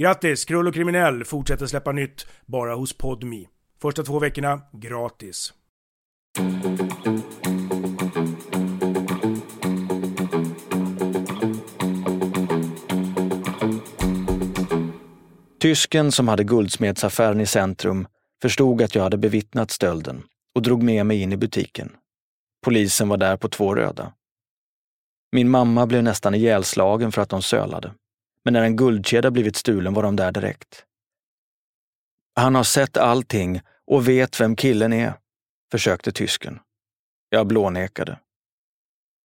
Grattis! 0.00 0.44
Krull 0.44 0.68
och 0.68 0.74
kriminell 0.74 1.24
fortsätter 1.24 1.66
släppa 1.66 1.92
nytt 1.92 2.26
bara 2.46 2.74
hos 2.74 2.98
Podmi. 2.98 3.48
Första 3.82 4.02
två 4.02 4.18
veckorna 4.18 4.60
gratis. 4.72 5.52
Tysken 15.60 16.12
som 16.12 16.28
hade 16.28 16.44
guldsmedsaffären 16.44 17.40
i 17.40 17.46
centrum 17.46 18.06
förstod 18.42 18.82
att 18.82 18.94
jag 18.94 19.02
hade 19.02 19.18
bevittnat 19.18 19.70
stölden 19.70 20.22
och 20.54 20.62
drog 20.62 20.82
med 20.82 21.06
mig 21.06 21.22
in 21.22 21.32
i 21.32 21.36
butiken. 21.36 21.92
Polisen 22.64 23.08
var 23.08 23.16
där 23.16 23.36
på 23.36 23.48
två 23.48 23.74
röda. 23.74 24.12
Min 25.32 25.48
mamma 25.48 25.86
blev 25.86 26.02
nästan 26.02 26.34
ihjälslagen 26.34 27.12
för 27.12 27.22
att 27.22 27.28
de 27.28 27.42
sölade. 27.42 27.92
Men 28.48 28.52
när 28.52 28.62
en 28.62 28.76
guldkedja 28.76 29.30
blivit 29.30 29.56
stulen 29.56 29.94
var 29.94 30.02
de 30.02 30.16
där 30.16 30.32
direkt. 30.32 30.84
Han 32.34 32.54
har 32.54 32.64
sett 32.64 32.96
allting 32.96 33.60
och 33.86 34.08
vet 34.08 34.40
vem 34.40 34.56
killen 34.56 34.92
är, 34.92 35.14
försökte 35.70 36.12
tysken. 36.12 36.58
Jag 37.28 37.46
blånekade. 37.46 38.18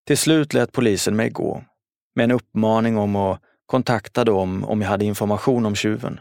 Till 0.06 0.18
slut 0.18 0.54
lät 0.54 0.72
polisen 0.72 1.16
mig 1.16 1.30
gå, 1.30 1.64
med 2.14 2.24
en 2.24 2.30
uppmaning 2.30 2.96
om 2.96 3.16
att 3.16 3.42
kontakta 3.66 4.24
dem 4.24 4.64
om 4.64 4.82
jag 4.82 4.88
hade 4.88 5.04
information 5.04 5.66
om 5.66 5.74
tjuven. 5.74 6.20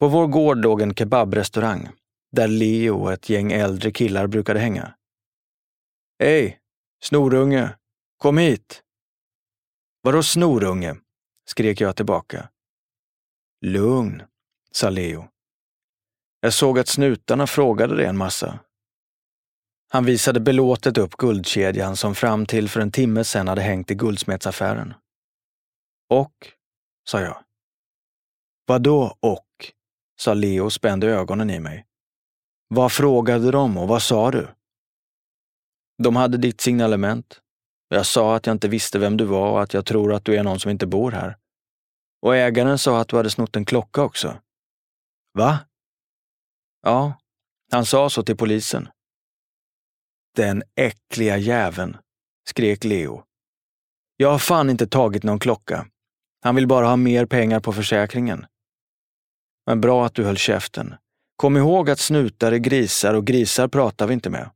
På 0.00 0.08
vår 0.08 0.26
gård 0.26 0.58
låg 0.58 0.80
en 0.80 0.94
kebabrestaurang 0.94 1.88
där 2.32 2.48
Leo 2.48 3.02
och 3.02 3.12
ett 3.12 3.28
gäng 3.28 3.52
äldre 3.52 3.90
killar 3.90 4.26
brukade 4.26 4.60
hänga. 4.60 4.94
Hej, 6.18 6.58
snorunge, 7.02 7.70
kom 8.16 8.38
hit! 8.38 8.82
Vadå 10.02 10.22
snorunge? 10.22 10.96
skrek 11.46 11.80
jag 11.80 11.96
tillbaka. 11.96 12.48
Lugn, 13.60 14.22
sa 14.70 14.90
Leo. 14.90 15.28
Jag 16.40 16.54
såg 16.54 16.78
att 16.78 16.88
snutarna 16.88 17.46
frågade 17.46 17.96
det 17.96 18.06
en 18.06 18.16
massa. 18.16 18.58
Han 19.90 20.04
visade 20.04 20.40
belåtet 20.40 20.98
upp 20.98 21.16
guldkedjan 21.16 21.96
som 21.96 22.14
fram 22.14 22.46
till 22.46 22.68
för 22.68 22.80
en 22.80 22.92
timme 22.92 23.24
sedan 23.24 23.48
hade 23.48 23.62
hängt 23.62 23.90
i 23.90 23.94
guldsmedsaffären. 23.94 24.94
Och, 26.10 26.52
sa 27.04 27.20
jag. 27.20 27.44
Vadå 28.66 29.16
och? 29.20 29.72
sa 30.20 30.34
Leo 30.34 30.64
och 30.64 30.72
spände 30.72 31.06
ögonen 31.06 31.50
i 31.50 31.60
mig. 31.60 31.86
Vad 32.68 32.92
frågade 32.92 33.50
de 33.50 33.78
och 33.78 33.88
vad 33.88 34.02
sa 34.02 34.30
du? 34.30 34.48
De 36.02 36.16
hade 36.16 36.38
ditt 36.38 36.60
signalement. 36.60 37.40
Jag 37.88 38.06
sa 38.06 38.36
att 38.36 38.46
jag 38.46 38.54
inte 38.54 38.68
visste 38.68 38.98
vem 38.98 39.16
du 39.16 39.24
var 39.24 39.50
och 39.50 39.62
att 39.62 39.74
jag 39.74 39.86
tror 39.86 40.14
att 40.14 40.24
du 40.24 40.36
är 40.36 40.42
någon 40.42 40.60
som 40.60 40.70
inte 40.70 40.86
bor 40.86 41.12
här. 41.12 41.36
Och 42.22 42.36
ägaren 42.36 42.78
sa 42.78 43.00
att 43.00 43.08
du 43.08 43.16
hade 43.16 43.30
snott 43.30 43.56
en 43.56 43.64
klocka 43.64 44.02
också. 44.02 44.38
Va? 45.34 45.58
Ja, 46.82 47.12
han 47.72 47.86
sa 47.86 48.10
så 48.10 48.22
till 48.22 48.36
polisen. 48.36 48.88
Den 50.36 50.62
äckliga 50.74 51.36
jäveln, 51.36 51.96
skrek 52.48 52.84
Leo. 52.84 53.24
Jag 54.16 54.30
har 54.30 54.38
fan 54.38 54.70
inte 54.70 54.86
tagit 54.86 55.22
någon 55.22 55.38
klocka. 55.38 55.86
Han 56.42 56.54
vill 56.54 56.66
bara 56.66 56.86
ha 56.86 56.96
mer 56.96 57.26
pengar 57.26 57.60
på 57.60 57.72
försäkringen. 57.72 58.46
Men 59.66 59.80
bra 59.80 60.06
att 60.06 60.14
du 60.14 60.24
höll 60.24 60.36
käften. 60.36 60.94
Kom 61.36 61.56
ihåg 61.56 61.90
att 61.90 61.98
snutar 61.98 62.52
är 62.52 62.58
grisar 62.58 63.14
och 63.14 63.26
grisar 63.26 63.68
pratar 63.68 64.06
vi 64.06 64.14
inte 64.14 64.30
med. 64.30 64.50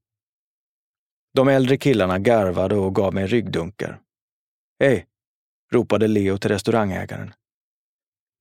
De 1.34 1.48
äldre 1.48 1.76
killarna 1.76 2.19
garvade 2.19 2.75
och 2.75 2.94
gav 2.94 3.15
mig 3.15 3.26
ryggdunkar. 3.26 4.00
Hej! 4.81 5.06
ropade 5.72 6.06
Leo 6.06 6.38
till 6.38 6.50
restaurangägaren. 6.50 7.34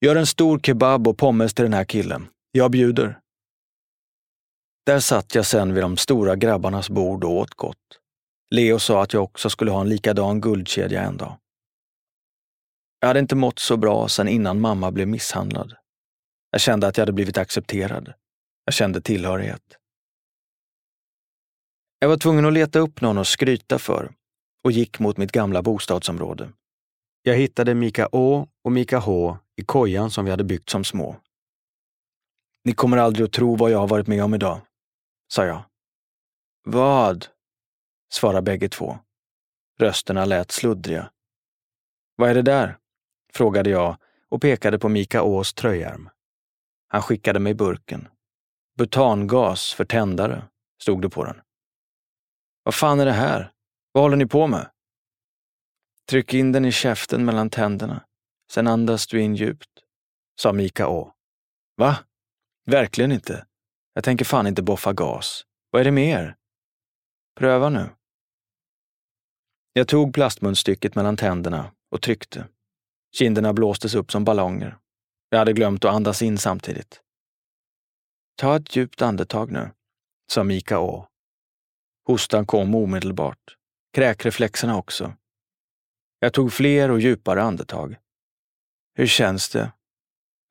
Gör 0.06 0.16
en 0.16 0.28
stor 0.28 0.60
kebab 0.60 1.08
och 1.08 1.18
pommes 1.18 1.54
till 1.54 1.64
den 1.64 1.74
här 1.74 1.86
killen. 1.86 2.28
Jag 2.52 2.72
bjuder. 2.72 3.20
Där 4.86 5.00
satt 5.00 5.36
jag 5.36 5.46
sen 5.46 5.74
vid 5.74 5.84
de 5.84 5.98
stora 5.98 6.36
grabbarnas 6.36 6.90
bord 6.90 7.24
och 7.24 7.32
åt 7.32 7.54
gott. 7.54 7.78
Leo 8.56 8.80
sa 8.80 9.04
att 9.04 9.14
jag 9.14 9.24
också 9.24 9.50
skulle 9.50 9.72
ha 9.72 9.82
en 9.82 9.90
likadan 9.90 10.42
guldkedja 10.42 11.02
en 11.02 11.18
dag. 11.18 11.38
Jag 13.00 13.08
hade 13.08 13.20
inte 13.20 13.36
mått 13.36 13.60
så 13.60 13.78
bra 13.78 14.08
sedan 14.08 14.28
innan 14.28 14.60
mamma 14.60 14.92
blev 14.92 15.08
misshandlad. 15.08 15.74
Jag 16.52 16.62
kände 16.62 16.88
att 16.88 16.98
jag 16.98 17.02
hade 17.02 17.14
blivit 17.14 17.38
accepterad. 17.38 18.14
Jag 18.66 18.74
kände 18.74 19.02
tillhörighet. 19.02 19.78
Jag 22.04 22.10
var 22.10 22.18
tvungen 22.18 22.46
att 22.46 22.54
leta 22.54 22.80
upp 22.80 23.02
någon 23.02 23.18
att 23.18 23.28
skryta 23.28 23.80
för 23.80 24.14
och 24.64 24.72
gick 24.72 25.00
mot 25.00 25.18
mitt 25.18 25.32
gamla 25.32 25.62
bostadsområde. 25.62 26.52
Jag 27.22 27.36
hittade 27.36 27.76
Mika 27.76 28.10
Å 28.12 28.48
och 28.64 28.72
Mika 28.72 29.00
H 29.00 29.38
i 29.56 29.64
kojan 29.64 30.12
som 30.12 30.26
vi 30.26 30.32
hade 30.32 30.44
byggt 30.44 30.70
som 30.70 30.84
små. 30.84 31.16
Ni 32.64 32.74
kommer 32.74 32.98
aldrig 32.98 33.26
att 33.26 33.34
tro 33.34 33.56
vad 33.56 33.72
jag 33.72 33.80
har 33.80 33.88
varit 33.88 34.08
med 34.08 34.24
om 34.24 34.34
idag, 34.34 34.62
sa 35.34 35.46
jag. 35.46 35.64
Vad? 36.64 37.28
svarade 38.14 38.42
bägge 38.42 38.70
två. 38.70 39.00
Rösterna 39.80 40.26
lät 40.26 40.52
sluddriga. 40.52 41.12
Vad 42.16 42.30
är 42.30 42.36
det 42.36 42.42
där? 42.42 42.78
frågade 43.34 43.70
jag 43.70 43.98
och 44.30 44.42
pekade 44.42 44.80
på 44.80 44.90
Mika 44.90 45.24
Ås 45.24 45.54
tröjärm. 45.54 46.10
Han 46.88 47.02
skickade 47.02 47.40
mig 47.40 47.54
burken. 47.54 48.08
Butangas 48.78 49.74
för 49.74 49.86
tändare, 49.86 50.44
stod 50.82 51.02
det 51.02 51.10
på 51.10 51.24
den. 51.24 51.42
Vad 52.64 52.76
fan 52.76 53.00
är 53.00 53.06
det 53.06 53.12
här? 53.12 53.52
Vad 53.92 54.04
håller 54.04 54.18
ni 54.18 54.26
på 54.26 54.48
med? 54.48 54.72
Tryck 56.10 56.34
in 56.34 56.52
den 56.52 56.66
i 56.66 56.72
käften 56.72 57.26
mellan 57.26 57.50
tänderna. 57.50 58.06
Sen 58.52 58.68
andas 58.68 59.08
du 59.08 59.22
in 59.22 59.36
djupt, 59.36 59.70
sa 60.42 60.54
Mika 60.54 60.88
Å. 60.88 61.14
Va? 61.78 61.98
Verkligen 62.66 63.12
inte. 63.12 63.46
Jag 63.94 64.04
tänker 64.04 64.26
fan 64.26 64.48
inte 64.48 64.62
boffa 64.62 64.94
gas. 64.94 65.46
Vad 65.70 65.80
är 65.80 65.84
det 65.86 65.92
med 65.92 66.10
er? 66.10 66.36
Pröva 67.40 67.70
nu. 67.70 67.90
Jag 69.74 69.88
tog 69.88 70.14
plastmunstycket 70.14 70.96
mellan 70.96 71.18
tänderna 71.18 71.72
och 71.92 72.02
tryckte. 72.02 72.48
Kinderna 73.18 73.54
blåstes 73.54 73.96
upp 73.96 74.12
som 74.12 74.24
ballonger. 74.24 74.78
Jag 75.30 75.40
hade 75.40 75.54
glömt 75.54 75.86
att 75.86 75.94
andas 75.94 76.22
in 76.22 76.38
samtidigt. 76.38 77.02
Ta 78.36 78.56
ett 78.56 78.76
djupt 78.76 79.02
andetag 79.02 79.52
nu, 79.52 79.72
sa 80.32 80.44
Mika 80.44 80.80
Å. 80.80 81.08
Hostan 82.08 82.46
kom 82.46 82.76
omedelbart. 82.76 83.58
Kräkreflexerna 83.94 84.78
också. 84.78 85.14
Jag 86.20 86.34
tog 86.34 86.54
fler 86.54 86.92
och 86.92 87.00
djupare 87.00 87.42
andetag. 87.44 87.96
Hur 88.94 89.08
känns 89.08 89.50
det? 89.50 89.72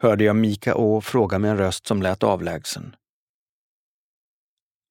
hörde 0.02 0.25
jag 0.25 0.37
Mika 0.37 0.75
Å 0.75 1.00
fråga 1.00 1.38
med 1.38 1.50
en 1.50 1.56
röst 1.56 1.87
som 1.87 2.02
lät 2.02 2.23
avlägsen. 2.23 2.97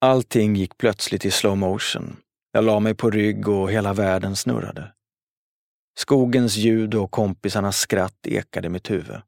Allting 0.02 0.56
gick 0.56 0.78
plötsligt 0.78 1.26
i 1.26 1.32
slow 1.32 1.58
motion. 1.58 2.18
Jag 2.52 2.64
la 2.64 2.80
mig 2.80 2.96
på 2.96 3.10
rygg 3.10 3.48
och 3.48 3.72
hela 3.72 3.94
världen 3.94 4.36
snurrade. 4.36 4.94
Skogens 6.00 6.56
ljud 6.56 6.96
och 6.96 7.12
kompisarnas 7.12 7.78
skratt 7.78 8.28
ekade 8.28 8.68
i 8.68 8.70
mitt 8.70 8.90
huvud. 8.90 9.22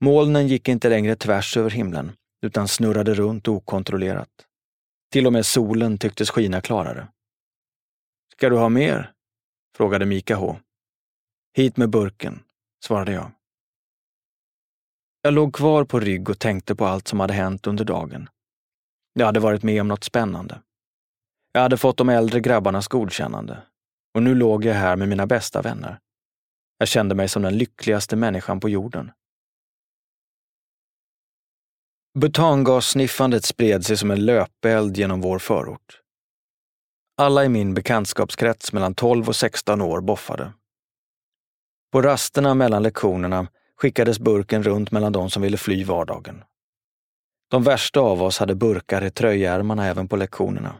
Molnen 0.00 0.48
gick 0.48 0.68
inte 0.68 0.88
längre 0.88 1.16
tvärs 1.16 1.56
över 1.56 1.70
himlen, 1.70 2.12
utan 2.42 2.68
snurrade 2.68 3.14
runt 3.14 3.48
okontrollerat. 3.48 4.28
Till 5.12 5.26
och 5.26 5.32
med 5.32 5.46
solen 5.46 5.98
tycktes 5.98 6.30
skina 6.30 6.60
klarare. 6.60 7.08
Ska 8.32 8.48
du 8.48 8.56
ha 8.56 8.68
mer? 8.68 9.12
frågade 9.76 10.06
Mika 10.06 10.36
H. 10.36 10.56
Hit 11.56 11.76
med 11.76 11.90
burken, 11.90 12.42
svarade 12.84 13.12
jag. 13.12 13.30
Jag 15.22 15.34
låg 15.34 15.54
kvar 15.54 15.84
på 15.84 16.00
rygg 16.00 16.30
och 16.30 16.38
tänkte 16.38 16.74
på 16.74 16.86
allt 16.86 17.08
som 17.08 17.20
hade 17.20 17.34
hänt 17.34 17.66
under 17.66 17.84
dagen. 17.84 18.28
Jag 19.12 19.26
hade 19.26 19.40
varit 19.40 19.62
med 19.62 19.80
om 19.80 19.88
något 19.88 20.04
spännande. 20.04 20.62
Jag 21.52 21.60
hade 21.60 21.76
fått 21.76 21.96
de 21.96 22.08
äldre 22.08 22.40
grabbarnas 22.40 22.88
godkännande. 22.88 23.62
Och 24.14 24.22
nu 24.22 24.34
låg 24.34 24.64
jag 24.64 24.74
här 24.74 24.96
med 24.96 25.08
mina 25.08 25.26
bästa 25.26 25.62
vänner. 25.62 25.98
Jag 26.78 26.88
kände 26.88 27.14
mig 27.14 27.28
som 27.28 27.42
den 27.42 27.58
lyckligaste 27.58 28.16
människan 28.16 28.60
på 28.60 28.68
jorden. 28.68 29.12
Butangassniffandet 32.18 33.44
spred 33.44 33.86
sig 33.86 33.96
som 33.96 34.10
en 34.10 34.24
löpeld 34.24 34.96
genom 34.96 35.20
vår 35.20 35.38
förort. 35.38 36.00
Alla 37.16 37.44
i 37.44 37.48
min 37.48 37.74
bekantskapskrets 37.74 38.72
mellan 38.72 38.94
12 38.94 39.28
och 39.28 39.36
16 39.36 39.80
år 39.82 40.00
boffade. 40.00 40.52
På 41.92 42.02
rasterna 42.02 42.54
mellan 42.54 42.82
lektionerna 42.82 43.48
skickades 43.76 44.18
burken 44.18 44.62
runt 44.62 44.90
mellan 44.90 45.12
de 45.12 45.30
som 45.30 45.42
ville 45.42 45.56
fly 45.56 45.84
vardagen. 45.84 46.44
De 47.50 47.62
värsta 47.62 48.00
av 48.00 48.22
oss 48.22 48.38
hade 48.38 48.54
burkar 48.54 49.04
i 49.04 49.10
tröjärmarna 49.10 49.86
även 49.86 50.08
på 50.08 50.16
lektionerna. 50.16 50.74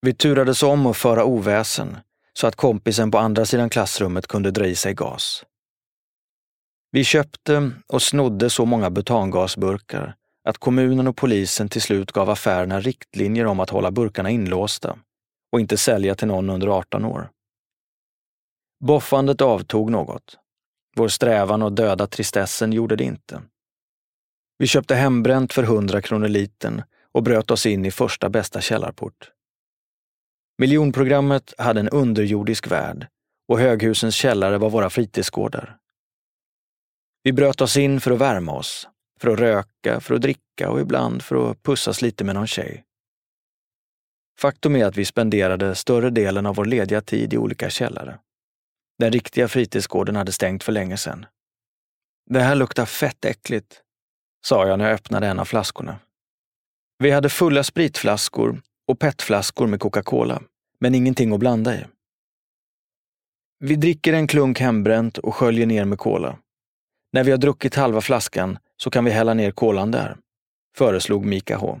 Vi 0.00 0.14
turades 0.14 0.62
om 0.62 0.86
att 0.86 0.96
föra 0.96 1.24
oväsen 1.24 1.96
så 2.32 2.46
att 2.46 2.56
kompisen 2.56 3.10
på 3.10 3.18
andra 3.18 3.46
sidan 3.46 3.70
klassrummet 3.70 4.26
kunde 4.26 4.50
dra 4.50 4.66
i 4.66 4.74
sig 4.74 4.94
gas. 4.94 5.44
Vi 6.96 7.04
köpte 7.04 7.70
och 7.86 8.02
snodde 8.02 8.50
så 8.50 8.64
många 8.64 8.90
butangasburkar 8.90 10.16
att 10.48 10.58
kommunen 10.58 11.06
och 11.06 11.16
polisen 11.16 11.68
till 11.68 11.82
slut 11.82 12.12
gav 12.12 12.30
affärerna 12.30 12.80
riktlinjer 12.80 13.46
om 13.46 13.60
att 13.60 13.70
hålla 13.70 13.90
burkarna 13.90 14.30
inlåsta 14.30 14.98
och 15.52 15.60
inte 15.60 15.76
sälja 15.76 16.14
till 16.14 16.28
någon 16.28 16.50
under 16.50 16.68
18 16.68 17.04
år. 17.04 17.30
Boffandet 18.84 19.40
avtog 19.40 19.90
något. 19.90 20.38
Vår 20.96 21.08
strävan 21.08 21.62
att 21.62 21.76
döda 21.76 22.06
tristessen 22.06 22.72
gjorde 22.72 22.96
det 22.96 23.04
inte. 23.04 23.42
Vi 24.58 24.66
köpte 24.66 24.94
hembränt 24.94 25.52
för 25.52 25.62
100 25.62 26.02
kronor 26.02 26.28
liten 26.28 26.82
och 27.12 27.22
bröt 27.22 27.50
oss 27.50 27.66
in 27.66 27.84
i 27.84 27.90
första 27.90 28.28
bästa 28.28 28.60
källarport. 28.60 29.30
Miljonprogrammet 30.58 31.54
hade 31.58 31.80
en 31.80 31.88
underjordisk 31.88 32.70
värld 32.70 33.06
och 33.48 33.58
höghusens 33.58 34.14
källare 34.14 34.58
var 34.58 34.70
våra 34.70 34.90
fritidsgårdar. 34.90 35.78
Vi 37.26 37.32
bröt 37.32 37.60
oss 37.60 37.76
in 37.76 38.00
för 38.00 38.10
att 38.10 38.20
värma 38.20 38.52
oss, 38.52 38.88
för 39.20 39.28
att 39.28 39.38
röka, 39.38 40.00
för 40.00 40.14
att 40.14 40.22
dricka 40.22 40.70
och 40.70 40.80
ibland 40.80 41.22
för 41.22 41.50
att 41.50 41.62
pussas 41.62 42.02
lite 42.02 42.24
med 42.24 42.34
någon 42.34 42.46
tjej. 42.46 42.84
Faktum 44.40 44.76
är 44.76 44.84
att 44.84 44.96
vi 44.96 45.04
spenderade 45.04 45.74
större 45.74 46.10
delen 46.10 46.46
av 46.46 46.54
vår 46.54 46.64
lediga 46.64 47.00
tid 47.00 47.34
i 47.34 47.38
olika 47.38 47.70
källare. 47.70 48.18
Den 48.98 49.12
riktiga 49.12 49.48
fritidsgården 49.48 50.16
hade 50.16 50.32
stängt 50.32 50.64
för 50.64 50.72
länge 50.72 50.96
sedan. 50.96 51.26
Det 52.30 52.40
här 52.40 52.54
luktar 52.54 52.86
fett 52.86 53.24
äckligt, 53.24 53.82
sa 54.46 54.68
jag 54.68 54.78
när 54.78 54.84
jag 54.84 54.94
öppnade 54.94 55.26
en 55.26 55.38
av 55.38 55.44
flaskorna. 55.44 55.98
Vi 56.98 57.10
hade 57.10 57.28
fulla 57.28 57.64
spritflaskor 57.64 58.62
och 58.88 58.98
petflaskor 58.98 59.66
med 59.66 59.80
Coca-Cola, 59.80 60.42
men 60.80 60.94
ingenting 60.94 61.32
att 61.32 61.40
blanda 61.40 61.74
i. 61.74 61.84
Vi 63.58 63.76
dricker 63.76 64.12
en 64.12 64.26
klunk 64.26 64.60
hembränt 64.60 65.18
och 65.18 65.34
sköljer 65.34 65.66
ner 65.66 65.84
med 65.84 65.98
cola. 65.98 66.38
När 67.16 67.24
vi 67.24 67.30
har 67.30 67.38
druckit 67.38 67.74
halva 67.74 68.00
flaskan 68.00 68.58
så 68.76 68.90
kan 68.90 69.04
vi 69.04 69.10
hälla 69.10 69.34
ner 69.34 69.50
kolan 69.50 69.90
där, 69.90 70.16
föreslog 70.76 71.24
Mika 71.24 71.56
H. 71.56 71.80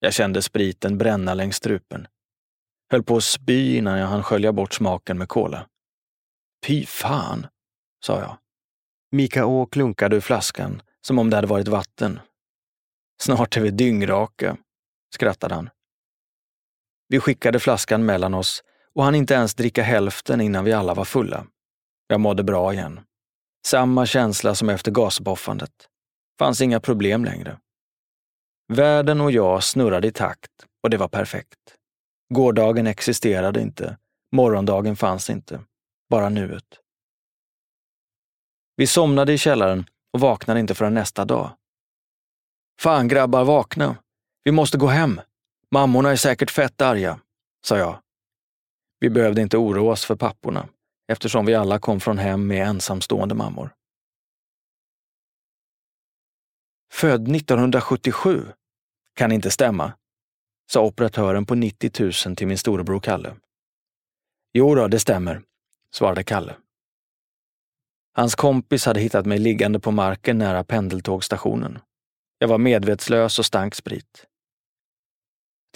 Jag 0.00 0.12
kände 0.12 0.42
spriten 0.42 0.98
bränna 0.98 1.34
längs 1.34 1.56
strupen. 1.56 2.06
Höll 2.90 3.02
på 3.02 3.16
att 3.16 3.24
spy 3.24 3.76
innan 3.76 3.98
jag 3.98 4.06
hann 4.06 4.22
skölja 4.22 4.52
bort 4.52 4.74
smaken 4.74 5.18
med 5.18 5.28
kola. 5.28 5.66
Fy 6.66 6.86
fan, 6.86 7.46
sa 8.04 8.20
jag. 8.20 8.36
Mika 9.12 9.46
Å 9.46 9.66
klunkade 9.66 10.16
ur 10.16 10.20
flaskan 10.20 10.82
som 11.06 11.18
om 11.18 11.30
det 11.30 11.36
hade 11.36 11.48
varit 11.48 11.68
vatten. 11.68 12.20
Snart 13.22 13.56
är 13.56 13.60
vi 13.60 13.70
dyngraka, 13.70 14.56
skrattade 15.14 15.54
han. 15.54 15.70
Vi 17.08 17.20
skickade 17.20 17.60
flaskan 17.60 18.04
mellan 18.06 18.34
oss 18.34 18.62
och 18.94 19.04
han 19.04 19.14
inte 19.14 19.34
ens 19.34 19.54
dricka 19.54 19.82
hälften 19.82 20.40
innan 20.40 20.64
vi 20.64 20.72
alla 20.72 20.94
var 20.94 21.04
fulla. 21.04 21.46
Jag 22.06 22.20
mådde 22.20 22.42
bra 22.42 22.72
igen. 22.72 23.00
Samma 23.66 24.06
känsla 24.06 24.54
som 24.54 24.68
efter 24.68 24.90
gasboffandet. 24.90 25.88
Fanns 26.38 26.60
inga 26.60 26.80
problem 26.80 27.24
längre. 27.24 27.58
Världen 28.72 29.20
och 29.20 29.32
jag 29.32 29.64
snurrade 29.64 30.08
i 30.08 30.12
takt 30.12 30.50
och 30.82 30.90
det 30.90 30.96
var 30.96 31.08
perfekt. 31.08 31.58
Gårdagen 32.34 32.86
existerade 32.86 33.60
inte. 33.60 33.98
Morgondagen 34.32 34.96
fanns 34.96 35.30
inte. 35.30 35.60
Bara 36.10 36.28
nuet. 36.28 36.64
Vi 38.76 38.86
somnade 38.86 39.32
i 39.32 39.38
källaren 39.38 39.84
och 40.12 40.20
vaknade 40.20 40.60
inte 40.60 40.74
förrän 40.74 40.94
nästa 40.94 41.24
dag. 41.24 41.50
Fan 42.80 43.08
grabbar, 43.08 43.44
vakna! 43.44 43.96
Vi 44.44 44.52
måste 44.52 44.78
gå 44.78 44.86
hem. 44.86 45.20
Mammorna 45.70 46.10
är 46.10 46.16
säkert 46.16 46.50
fett 46.50 46.80
arga, 46.80 47.20
sa 47.66 47.78
jag. 47.78 48.00
Vi 49.00 49.10
behövde 49.10 49.42
inte 49.42 49.56
oroa 49.56 49.92
oss 49.92 50.04
för 50.04 50.16
papporna 50.16 50.68
eftersom 51.10 51.46
vi 51.46 51.54
alla 51.54 51.78
kom 51.78 52.00
från 52.00 52.18
hem 52.18 52.46
med 52.46 52.66
ensamstående 52.66 53.34
mammor. 53.34 53.74
Född 56.92 57.36
1977? 57.36 58.46
Kan 59.14 59.32
inte 59.32 59.50
stämma, 59.50 59.92
sa 60.70 60.80
operatören 60.80 61.46
på 61.46 61.54
90 61.54 62.26
000 62.26 62.36
till 62.36 62.46
min 62.46 62.58
storebror 62.58 63.00
Kalle. 63.00 63.36
Jo 64.52 64.74
då, 64.74 64.88
det 64.88 65.00
stämmer, 65.00 65.42
svarade 65.94 66.24
Kalle. 66.24 66.56
Hans 68.14 68.34
kompis 68.34 68.86
hade 68.86 69.00
hittat 69.00 69.26
mig 69.26 69.38
liggande 69.38 69.80
på 69.80 69.90
marken 69.90 70.38
nära 70.38 70.64
pendeltågstationen. 70.64 71.78
Jag 72.38 72.48
var 72.48 72.58
medvetslös 72.58 73.38
och 73.38 73.46
stank 73.46 73.74
sprit. 73.74 74.26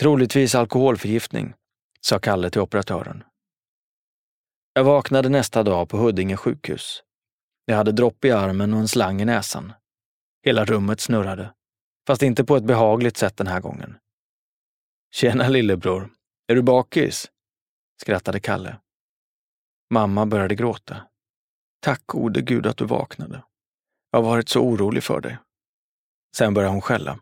Troligtvis 0.00 0.54
alkoholförgiftning, 0.54 1.54
sa 2.00 2.18
Kalle 2.18 2.50
till 2.50 2.60
operatören. 2.60 3.24
Jag 4.76 4.84
vaknade 4.84 5.28
nästa 5.28 5.62
dag 5.62 5.88
på 5.88 5.96
Huddinge 5.96 6.36
sjukhus. 6.36 7.02
Jag 7.64 7.76
hade 7.76 7.92
dropp 7.92 8.24
i 8.24 8.30
armen 8.30 8.74
och 8.74 8.80
en 8.80 8.88
slang 8.88 9.22
i 9.22 9.24
näsan. 9.24 9.72
Hela 10.44 10.64
rummet 10.64 11.00
snurrade, 11.00 11.54
fast 12.06 12.22
inte 12.22 12.44
på 12.44 12.56
ett 12.56 12.64
behagligt 12.64 13.16
sätt 13.16 13.36
den 13.36 13.46
här 13.46 13.60
gången. 13.60 13.96
Tjena 15.14 15.48
lillebror, 15.48 16.10
är 16.46 16.54
du 16.54 16.62
bakis? 16.62 17.30
skrattade 18.02 18.40
Kalle. 18.40 18.76
Mamma 19.90 20.26
började 20.26 20.54
gråta. 20.54 20.96
Tack 21.80 22.02
gode 22.06 22.40
gud 22.42 22.66
att 22.66 22.76
du 22.76 22.84
vaknade. 22.84 23.42
Jag 24.10 24.22
har 24.22 24.30
varit 24.30 24.48
så 24.48 24.60
orolig 24.60 25.04
för 25.04 25.20
dig. 25.20 25.38
Sen 26.36 26.54
började 26.54 26.72
hon 26.72 26.82
skälla. 26.82 27.18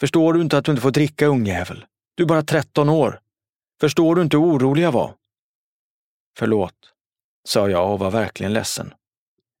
Förstår 0.00 0.32
du 0.32 0.40
inte 0.42 0.58
att 0.58 0.64
du 0.64 0.72
inte 0.72 0.82
får 0.82 0.90
dricka, 0.90 1.26
ungjävel? 1.26 1.86
Du 2.14 2.22
är 2.22 2.28
bara 2.28 2.42
13 2.42 2.88
år. 2.88 3.20
Förstår 3.80 4.16
du 4.16 4.22
inte 4.22 4.36
hur 4.36 4.44
orolig 4.44 4.82
jag 4.82 4.92
var? 4.92 5.14
Förlåt, 6.38 6.92
sa 7.48 7.68
jag 7.70 7.92
och 7.92 7.98
var 7.98 8.10
verkligen 8.10 8.52
ledsen. 8.52 8.94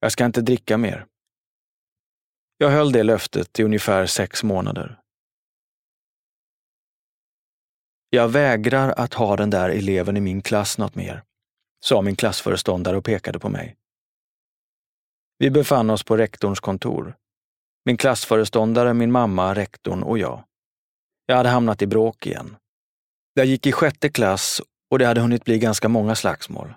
Jag 0.00 0.12
ska 0.12 0.24
inte 0.24 0.40
dricka 0.40 0.78
mer. 0.78 1.06
Jag 2.58 2.70
höll 2.70 2.92
det 2.92 3.02
löftet 3.02 3.60
i 3.60 3.62
ungefär 3.62 4.06
sex 4.06 4.42
månader. 4.42 5.00
Jag 8.10 8.28
vägrar 8.28 8.94
att 8.96 9.14
ha 9.14 9.36
den 9.36 9.50
där 9.50 9.70
eleven 9.70 10.16
i 10.16 10.20
min 10.20 10.42
klass 10.42 10.78
något 10.78 10.94
mer, 10.94 11.22
sa 11.84 12.02
min 12.02 12.16
klassföreståndare 12.16 12.96
och 12.96 13.04
pekade 13.04 13.38
på 13.38 13.48
mig. 13.48 13.76
Vi 15.38 15.50
befann 15.50 15.90
oss 15.90 16.02
på 16.02 16.16
rektorns 16.16 16.60
kontor. 16.60 17.16
Min 17.84 17.96
klassföreståndare, 17.96 18.94
min 18.94 19.12
mamma, 19.12 19.54
rektorn 19.54 20.02
och 20.02 20.18
jag. 20.18 20.44
Jag 21.26 21.36
hade 21.36 21.48
hamnat 21.48 21.82
i 21.82 21.86
bråk 21.86 22.26
igen. 22.26 22.56
Jag 23.34 23.46
gick 23.46 23.66
i 23.66 23.72
sjätte 23.72 24.08
klass 24.08 24.62
och 24.94 24.98
det 24.98 25.06
hade 25.06 25.20
hunnit 25.20 25.44
bli 25.44 25.58
ganska 25.58 25.88
många 25.88 26.14
slagsmål. 26.14 26.74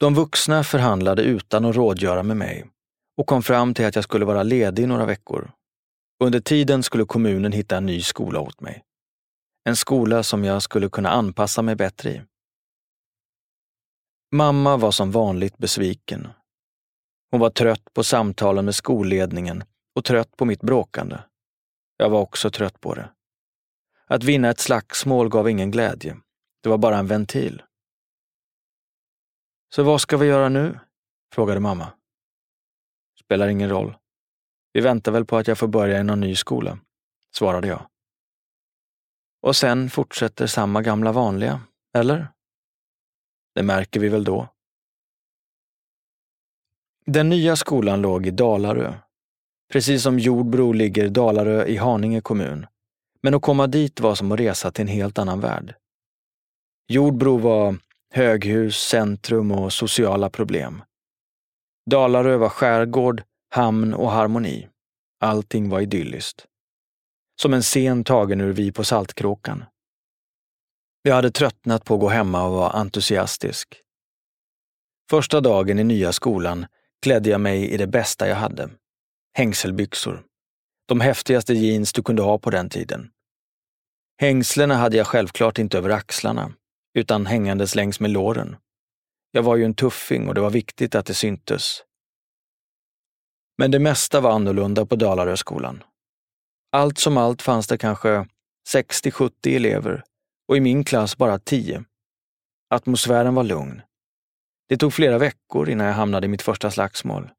De 0.00 0.14
vuxna 0.14 0.64
förhandlade 0.64 1.22
utan 1.22 1.64
att 1.64 1.76
rådgöra 1.76 2.22
med 2.22 2.36
mig 2.36 2.66
och 3.16 3.26
kom 3.26 3.42
fram 3.42 3.74
till 3.74 3.86
att 3.86 3.94
jag 3.94 4.04
skulle 4.04 4.24
vara 4.24 4.42
ledig 4.42 4.88
några 4.88 5.06
veckor. 5.06 5.52
Under 6.24 6.40
tiden 6.40 6.82
skulle 6.82 7.04
kommunen 7.04 7.52
hitta 7.52 7.76
en 7.76 7.86
ny 7.86 8.02
skola 8.02 8.40
åt 8.40 8.60
mig. 8.60 8.84
En 9.64 9.76
skola 9.76 10.22
som 10.22 10.44
jag 10.44 10.62
skulle 10.62 10.88
kunna 10.88 11.10
anpassa 11.10 11.62
mig 11.62 11.76
bättre 11.76 12.10
i. 12.10 12.22
Mamma 14.32 14.76
var 14.76 14.90
som 14.90 15.10
vanligt 15.10 15.58
besviken. 15.58 16.28
Hon 17.30 17.40
var 17.40 17.50
trött 17.50 17.94
på 17.94 18.04
samtalen 18.04 18.64
med 18.64 18.74
skolledningen 18.74 19.64
och 19.94 20.04
trött 20.04 20.36
på 20.36 20.44
mitt 20.44 20.62
bråkande. 20.62 21.18
Jag 21.96 22.10
var 22.10 22.20
också 22.20 22.50
trött 22.50 22.80
på 22.80 22.94
det. 22.94 23.10
Att 24.06 24.24
vinna 24.24 24.50
ett 24.50 24.60
slagsmål 24.60 25.28
gav 25.28 25.48
ingen 25.48 25.70
glädje. 25.70 26.16
Det 26.64 26.70
var 26.70 26.78
bara 26.78 26.98
en 26.98 27.06
ventil. 27.06 27.62
Så 29.74 29.82
vad 29.82 30.00
ska 30.00 30.16
vi 30.16 30.26
göra 30.26 30.48
nu? 30.48 30.80
frågade 31.34 31.60
mamma. 31.60 31.92
Spelar 33.24 33.48
ingen 33.48 33.68
roll. 33.68 33.96
Vi 34.72 34.80
väntar 34.80 35.12
väl 35.12 35.24
på 35.24 35.36
att 35.36 35.48
jag 35.48 35.58
får 35.58 35.68
börja 35.68 36.00
i 36.00 36.04
någon 36.04 36.20
ny 36.20 36.34
skola, 36.34 36.78
svarade 37.36 37.68
jag. 37.68 37.86
Och 39.42 39.56
sen 39.56 39.90
fortsätter 39.90 40.46
samma 40.46 40.82
gamla 40.82 41.12
vanliga, 41.12 41.60
eller? 41.94 42.28
Det 43.54 43.62
märker 43.62 44.00
vi 44.00 44.08
väl 44.08 44.24
då. 44.24 44.48
Den 47.06 47.28
nya 47.28 47.56
skolan 47.56 48.02
låg 48.02 48.26
i 48.26 48.30
Dalarö. 48.30 48.94
Precis 49.72 50.02
som 50.02 50.18
Jordbro 50.18 50.72
ligger 50.72 51.08
Dalarö 51.08 51.66
i 51.66 51.76
Haninge 51.76 52.20
kommun. 52.20 52.66
Men 53.22 53.34
att 53.34 53.42
komma 53.42 53.66
dit 53.66 54.00
var 54.00 54.14
som 54.14 54.32
att 54.32 54.40
resa 54.40 54.70
till 54.70 54.82
en 54.82 54.88
helt 54.88 55.18
annan 55.18 55.40
värld. 55.40 55.74
Jordbro 56.88 57.38
var 57.38 57.76
höghus, 58.10 58.76
centrum 58.76 59.50
och 59.52 59.72
sociala 59.72 60.30
problem. 60.30 60.82
Dalarö 61.90 62.36
var 62.36 62.48
skärgård, 62.48 63.22
hamn 63.50 63.94
och 63.94 64.10
harmoni. 64.10 64.68
Allting 65.20 65.68
var 65.68 65.80
idylliskt. 65.80 66.46
Som 67.42 67.54
en 67.54 67.62
scen 67.62 68.04
tagen 68.04 68.40
ur 68.40 68.52
Vi 68.52 68.72
på 68.72 68.84
Saltkråkan. 68.84 69.64
Jag 71.02 71.14
hade 71.14 71.30
tröttnat 71.30 71.84
på 71.84 71.94
att 71.94 72.00
gå 72.00 72.08
hemma 72.08 72.46
och 72.46 72.52
vara 72.52 72.70
entusiastisk. 72.70 73.80
Första 75.10 75.40
dagen 75.40 75.78
i 75.78 75.84
nya 75.84 76.12
skolan 76.12 76.66
klädde 77.02 77.30
jag 77.30 77.40
mig 77.40 77.70
i 77.70 77.76
det 77.76 77.86
bästa 77.86 78.28
jag 78.28 78.36
hade. 78.36 78.70
Hängselbyxor. 79.36 80.22
De 80.86 81.00
häftigaste 81.00 81.54
jeans 81.54 81.92
du 81.92 82.02
kunde 82.02 82.22
ha 82.22 82.38
på 82.38 82.50
den 82.50 82.68
tiden. 82.68 83.10
Hängslena 84.20 84.74
hade 84.74 84.96
jag 84.96 85.06
självklart 85.06 85.58
inte 85.58 85.78
över 85.78 85.90
axlarna, 85.90 86.52
utan 86.94 87.26
hängandes 87.26 87.74
längs 87.74 88.00
med 88.00 88.10
låren. 88.10 88.56
Jag 89.30 89.42
var 89.42 89.56
ju 89.56 89.64
en 89.64 89.74
tuffing 89.74 90.28
och 90.28 90.34
det 90.34 90.40
var 90.40 90.50
viktigt 90.50 90.94
att 90.94 91.06
det 91.06 91.14
syntes. 91.14 91.84
Men 93.58 93.70
det 93.70 93.78
mesta 93.78 94.20
var 94.20 94.32
annorlunda 94.32 94.86
på 94.86 94.96
Dalaröskolan. 94.96 95.82
Allt 96.72 96.98
som 96.98 97.16
allt 97.16 97.42
fanns 97.42 97.66
det 97.66 97.78
kanske 97.78 98.26
60-70 98.74 99.32
elever 99.44 100.04
och 100.48 100.56
i 100.56 100.60
min 100.60 100.84
klass 100.84 101.16
bara 101.16 101.38
10. 101.38 101.84
Atmosfären 102.70 103.34
var 103.34 103.44
lugn. 103.44 103.82
Det 104.68 104.76
tog 104.76 104.94
flera 104.94 105.18
veckor 105.18 105.68
innan 105.68 105.86
jag 105.86 105.94
hamnade 105.94 106.24
i 106.24 106.28
mitt 106.28 106.42
första 106.42 106.70
slagsmål. 106.70 107.30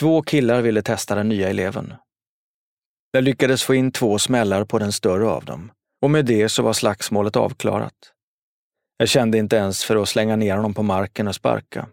Två 0.00 0.22
killar 0.22 0.62
ville 0.62 0.82
testa 0.82 1.14
den 1.14 1.28
nya 1.28 1.48
eleven. 1.48 1.94
Jag 3.10 3.24
lyckades 3.24 3.62
få 3.62 3.74
in 3.74 3.92
två 3.92 4.18
smällar 4.18 4.64
på 4.64 4.78
den 4.78 4.92
större 4.92 5.28
av 5.28 5.44
dem 5.44 5.72
och 6.00 6.10
med 6.10 6.26
det 6.26 6.48
så 6.48 6.62
var 6.62 6.72
slagsmålet 6.72 7.36
avklarat. 7.36 8.12
Jag 8.96 9.08
kände 9.08 9.38
inte 9.38 9.56
ens 9.56 9.84
för 9.84 9.96
att 9.96 10.08
slänga 10.08 10.36
ner 10.36 10.56
honom 10.56 10.74
på 10.74 10.82
marken 10.82 11.28
och 11.28 11.34
sparka. 11.34 11.88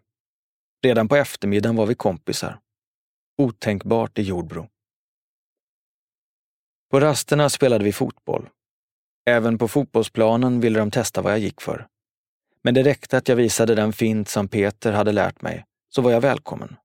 Redan 0.83 1.07
på 1.07 1.15
eftermiddagen 1.15 1.75
var 1.75 1.85
vi 1.85 1.95
kompisar. 1.95 2.59
Otänkbart 3.37 4.19
i 4.19 4.21
Jordbro. 4.21 4.67
På 6.91 6.99
rasterna 6.99 7.49
spelade 7.49 7.83
vi 7.83 7.93
fotboll. 7.93 8.49
Även 9.25 9.57
på 9.57 9.67
fotbollsplanen 9.67 10.59
ville 10.59 10.79
de 10.79 10.91
testa 10.91 11.21
vad 11.21 11.31
jag 11.31 11.39
gick 11.39 11.61
för. 11.61 11.87
Men 12.63 12.73
det 12.73 12.83
räckte 12.83 13.17
att 13.17 13.27
jag 13.27 13.35
visade 13.35 13.75
den 13.75 13.93
fint 13.93 14.29
som 14.29 14.47
Peter 14.47 14.91
hade 14.91 15.11
lärt 15.11 15.41
mig, 15.41 15.65
så 15.89 16.01
var 16.01 16.11
jag 16.11 16.21
välkommen. 16.21 16.75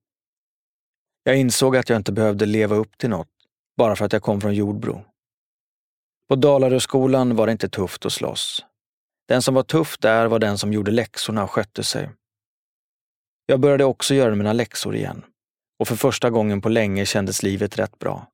Jag 1.22 1.36
insåg 1.36 1.76
att 1.76 1.88
jag 1.88 1.96
inte 1.96 2.12
behövde 2.12 2.46
leva 2.46 2.76
upp 2.76 2.98
till 2.98 3.10
något 3.10 3.28
bara 3.76 3.96
för 3.96 4.04
att 4.04 4.12
jag 4.12 4.22
kom 4.22 4.40
från 4.40 4.54
Jordbro. 4.54 5.04
På 6.32 6.36
Dalaröskolan 6.36 7.36
var 7.36 7.46
det 7.46 7.52
inte 7.52 7.68
tufft 7.68 8.06
att 8.06 8.12
slåss. 8.12 8.64
Den 9.28 9.42
som 9.42 9.54
var 9.54 9.62
tuff 9.62 9.98
där 9.98 10.26
var 10.26 10.38
den 10.38 10.58
som 10.58 10.72
gjorde 10.72 10.90
läxorna 10.90 11.44
och 11.44 11.50
skötte 11.50 11.84
sig. 11.84 12.10
Jag 13.46 13.60
började 13.60 13.84
också 13.84 14.14
göra 14.14 14.34
mina 14.34 14.52
läxor 14.52 14.96
igen 14.96 15.24
och 15.78 15.88
för 15.88 15.96
första 15.96 16.30
gången 16.30 16.60
på 16.60 16.68
länge 16.68 17.06
kändes 17.06 17.42
livet 17.42 17.78
rätt 17.78 17.98
bra. 17.98 18.26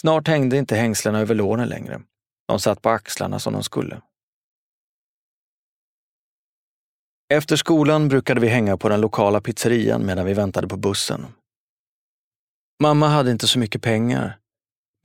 Snart 0.00 0.28
hängde 0.28 0.56
inte 0.56 0.76
hängslena 0.76 1.20
över 1.20 1.34
låren 1.34 1.68
längre. 1.68 2.00
De 2.48 2.60
satt 2.60 2.82
på 2.82 2.88
axlarna 2.88 3.38
som 3.38 3.52
de 3.52 3.62
skulle. 3.62 4.02
Efter 7.28 7.56
skolan 7.56 8.08
brukade 8.08 8.40
vi 8.40 8.48
hänga 8.48 8.76
på 8.76 8.88
den 8.88 9.00
lokala 9.00 9.40
pizzerian 9.40 10.06
medan 10.06 10.26
vi 10.26 10.34
väntade 10.34 10.68
på 10.68 10.76
bussen. 10.76 11.26
Mamma 12.82 13.08
hade 13.08 13.30
inte 13.30 13.48
så 13.48 13.58
mycket 13.58 13.82
pengar, 13.82 14.38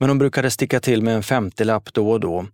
men 0.00 0.08
hon 0.08 0.18
brukade 0.18 0.50
sticka 0.50 0.80
till 0.80 1.02
med 1.02 1.16
en 1.16 1.22
femtiolapp 1.22 1.92
då 1.92 2.10
och 2.10 2.20
då, 2.20 2.46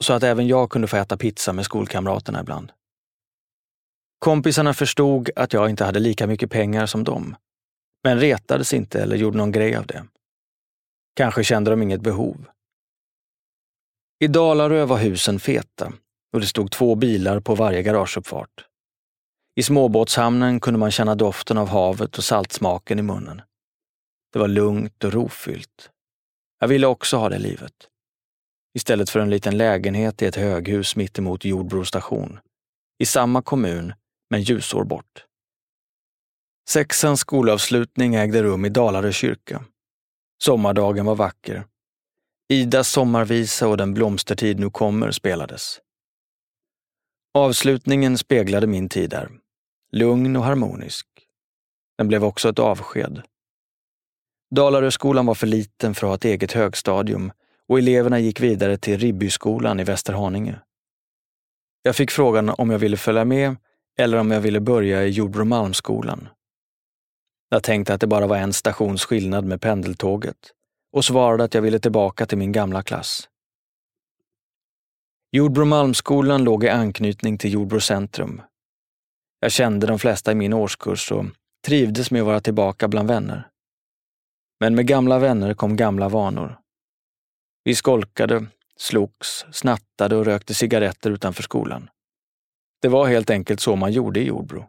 så 0.00 0.12
att 0.12 0.22
även 0.22 0.46
jag 0.46 0.70
kunde 0.70 0.88
få 0.88 0.96
äta 0.96 1.16
pizza 1.16 1.52
med 1.52 1.64
skolkamraterna 1.64 2.40
ibland. 2.40 2.72
Kompisarna 4.18 4.74
förstod 4.74 5.30
att 5.36 5.52
jag 5.52 5.70
inte 5.70 5.84
hade 5.84 6.00
lika 6.00 6.26
mycket 6.26 6.50
pengar 6.50 6.86
som 6.86 7.04
dem, 7.04 7.36
men 8.04 8.20
retades 8.20 8.72
inte 8.72 9.02
eller 9.02 9.16
gjorde 9.16 9.38
någon 9.38 9.52
grej 9.52 9.76
av 9.76 9.86
det. 9.86 10.04
Kanske 11.16 11.44
kände 11.44 11.70
de 11.70 11.82
inget 11.82 12.00
behov. 12.00 12.46
I 14.20 14.26
Dalarö 14.26 14.84
var 14.84 14.98
husen 14.98 15.40
feta 15.40 15.92
och 16.32 16.40
det 16.40 16.46
stod 16.46 16.70
två 16.70 16.94
bilar 16.94 17.40
på 17.40 17.54
varje 17.54 17.82
garageuppfart. 17.82 18.66
I 19.56 19.62
småbåtshamnen 19.62 20.60
kunde 20.60 20.78
man 20.78 20.90
känna 20.90 21.14
doften 21.14 21.58
av 21.58 21.68
havet 21.68 22.18
och 22.18 22.24
saltsmaken 22.24 22.98
i 22.98 23.02
munnen. 23.02 23.42
Det 24.32 24.38
var 24.38 24.48
lugnt 24.48 25.04
och 25.04 25.12
rofyllt. 25.12 25.90
Jag 26.64 26.68
ville 26.68 26.86
också 26.86 27.16
ha 27.16 27.28
det 27.28 27.38
livet. 27.38 27.72
Istället 28.74 29.10
för 29.10 29.20
en 29.20 29.30
liten 29.30 29.56
lägenhet 29.56 30.22
i 30.22 30.26
ett 30.26 30.36
höghus 30.36 30.96
mittemot 30.96 31.44
Jordbro 31.44 31.84
station. 31.84 32.38
I 32.98 33.06
samma 33.06 33.42
kommun, 33.42 33.92
men 34.30 34.42
ljusår 34.42 34.84
bort. 34.84 35.24
Sexans 36.68 37.20
skolavslutning 37.20 38.14
ägde 38.14 38.42
rum 38.42 38.64
i 38.64 38.68
Dalarö 38.68 39.12
kyrka. 39.12 39.64
Sommardagen 40.42 41.06
var 41.06 41.14
vacker. 41.14 41.66
Idas 42.52 42.88
sommarvisa 42.88 43.68
och 43.68 43.76
Den 43.76 43.94
blomstertid 43.94 44.60
nu 44.60 44.70
kommer 44.70 45.10
spelades. 45.10 45.80
Avslutningen 47.34 48.18
speglade 48.18 48.66
min 48.66 48.88
tid 48.88 49.10
där. 49.10 49.30
Lugn 49.92 50.36
och 50.36 50.44
harmonisk. 50.44 51.06
Den 51.98 52.08
blev 52.08 52.24
också 52.24 52.48
ett 52.48 52.58
avsked. 52.58 53.22
Dalaröskolan 54.50 55.26
var 55.26 55.34
för 55.34 55.46
liten 55.46 55.94
för 55.94 56.06
att 56.06 56.10
ha 56.10 56.14
ett 56.14 56.24
eget 56.24 56.52
högstadium 56.52 57.32
och 57.68 57.78
eleverna 57.78 58.18
gick 58.18 58.40
vidare 58.40 58.76
till 58.76 58.98
Ribbyskolan 58.98 59.80
i 59.80 59.84
Västerhaninge. 59.84 60.60
Jag 61.82 61.96
fick 61.96 62.10
frågan 62.10 62.48
om 62.48 62.70
jag 62.70 62.78
ville 62.78 62.96
följa 62.96 63.24
med 63.24 63.56
eller 63.98 64.18
om 64.18 64.30
jag 64.30 64.40
ville 64.40 64.60
börja 64.60 65.04
i 65.04 65.10
Jordbromalmsskolan. 65.10 66.28
Jag 67.48 67.62
tänkte 67.62 67.94
att 67.94 68.00
det 68.00 68.06
bara 68.06 68.26
var 68.26 68.36
en 68.36 68.52
stations 68.52 69.04
skillnad 69.04 69.44
med 69.44 69.60
pendeltåget 69.60 70.36
och 70.92 71.04
svarade 71.04 71.44
att 71.44 71.54
jag 71.54 71.62
ville 71.62 71.78
tillbaka 71.78 72.26
till 72.26 72.38
min 72.38 72.52
gamla 72.52 72.82
klass. 72.82 73.28
Jordbromalmsskolan 75.32 76.44
låg 76.44 76.64
i 76.64 76.68
anknytning 76.68 77.38
till 77.38 77.52
Jordbro 77.52 77.80
centrum. 77.80 78.42
Jag 79.40 79.52
kände 79.52 79.86
de 79.86 79.98
flesta 79.98 80.32
i 80.32 80.34
min 80.34 80.52
årskurs 80.52 81.12
och 81.12 81.24
trivdes 81.66 82.10
med 82.10 82.20
att 82.20 82.26
vara 82.26 82.40
tillbaka 82.40 82.88
bland 82.88 83.08
vänner. 83.08 83.48
Men 84.64 84.74
med 84.74 84.86
gamla 84.86 85.18
vänner 85.18 85.54
kom 85.54 85.76
gamla 85.76 86.08
vanor. 86.08 86.58
Vi 87.64 87.74
skolkade, 87.74 88.46
slogs, 88.76 89.44
snattade 89.52 90.16
och 90.16 90.24
rökte 90.24 90.54
cigaretter 90.54 91.10
utanför 91.10 91.42
skolan. 91.42 91.90
Det 92.82 92.88
var 92.88 93.06
helt 93.06 93.30
enkelt 93.30 93.60
så 93.60 93.76
man 93.76 93.92
gjorde 93.92 94.20
i 94.20 94.24
Jordbro. 94.24 94.66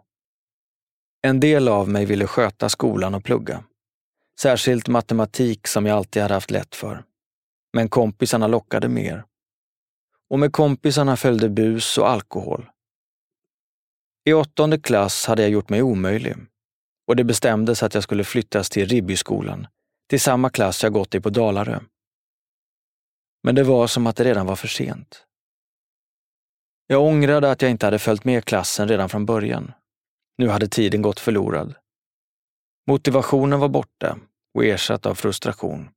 En 1.21 1.39
del 1.39 1.67
av 1.67 1.89
mig 1.89 2.05
ville 2.05 2.27
sköta 2.27 2.69
skolan 2.69 3.15
och 3.15 3.23
plugga. 3.23 3.63
Särskilt 4.39 4.87
matematik 4.87 5.67
som 5.67 5.85
jag 5.85 5.97
alltid 5.97 6.21
hade 6.21 6.33
haft 6.33 6.51
lätt 6.51 6.75
för. 6.75 7.03
Men 7.73 7.89
kompisarna 7.89 8.47
lockade 8.47 8.87
mer. 8.87 9.23
Och 10.29 10.39
med 10.39 10.53
kompisarna 10.53 11.17
följde 11.17 11.49
bus 11.49 11.97
och 11.97 12.09
alkohol. 12.09 12.69
I 14.25 14.33
åttonde 14.33 14.79
klass 14.79 15.25
hade 15.25 15.41
jag 15.41 15.51
gjort 15.51 15.69
mig 15.69 15.81
omöjlig 15.81 16.35
och 17.07 17.15
det 17.15 17.23
bestämdes 17.23 17.83
att 17.83 17.93
jag 17.93 18.03
skulle 18.03 18.23
flyttas 18.23 18.69
till 18.69 18.87
Ribbyskolan, 18.87 19.67
till 20.09 20.21
samma 20.21 20.49
klass 20.49 20.83
jag 20.83 20.93
gått 20.93 21.15
i 21.15 21.19
på 21.19 21.29
Dalarö. 21.29 21.79
Men 23.43 23.55
det 23.55 23.63
var 23.63 23.87
som 23.87 24.07
att 24.07 24.15
det 24.15 24.23
redan 24.23 24.45
var 24.45 24.55
för 24.55 24.67
sent. 24.67 25.25
Jag 26.87 27.03
ångrade 27.03 27.51
att 27.51 27.61
jag 27.61 27.71
inte 27.71 27.85
hade 27.85 27.99
följt 27.99 28.23
med 28.23 28.45
klassen 28.45 28.87
redan 28.87 29.09
från 29.09 29.25
början. 29.25 29.71
Nu 30.37 30.49
hade 30.49 30.67
tiden 30.67 31.01
gått 31.01 31.19
förlorad. 31.19 31.75
Motivationen 32.87 33.59
var 33.59 33.69
borta 33.69 34.17
och 34.53 34.65
ersatt 34.65 35.05
av 35.05 35.15
frustration. 35.15 35.89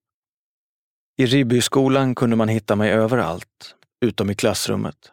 I 1.18 1.26
Ribbyskolan 1.26 2.14
kunde 2.14 2.36
man 2.36 2.48
hitta 2.48 2.76
mig 2.76 2.90
överallt, 2.90 3.74
utom 4.04 4.30
i 4.30 4.34
klassrummet. 4.34 5.12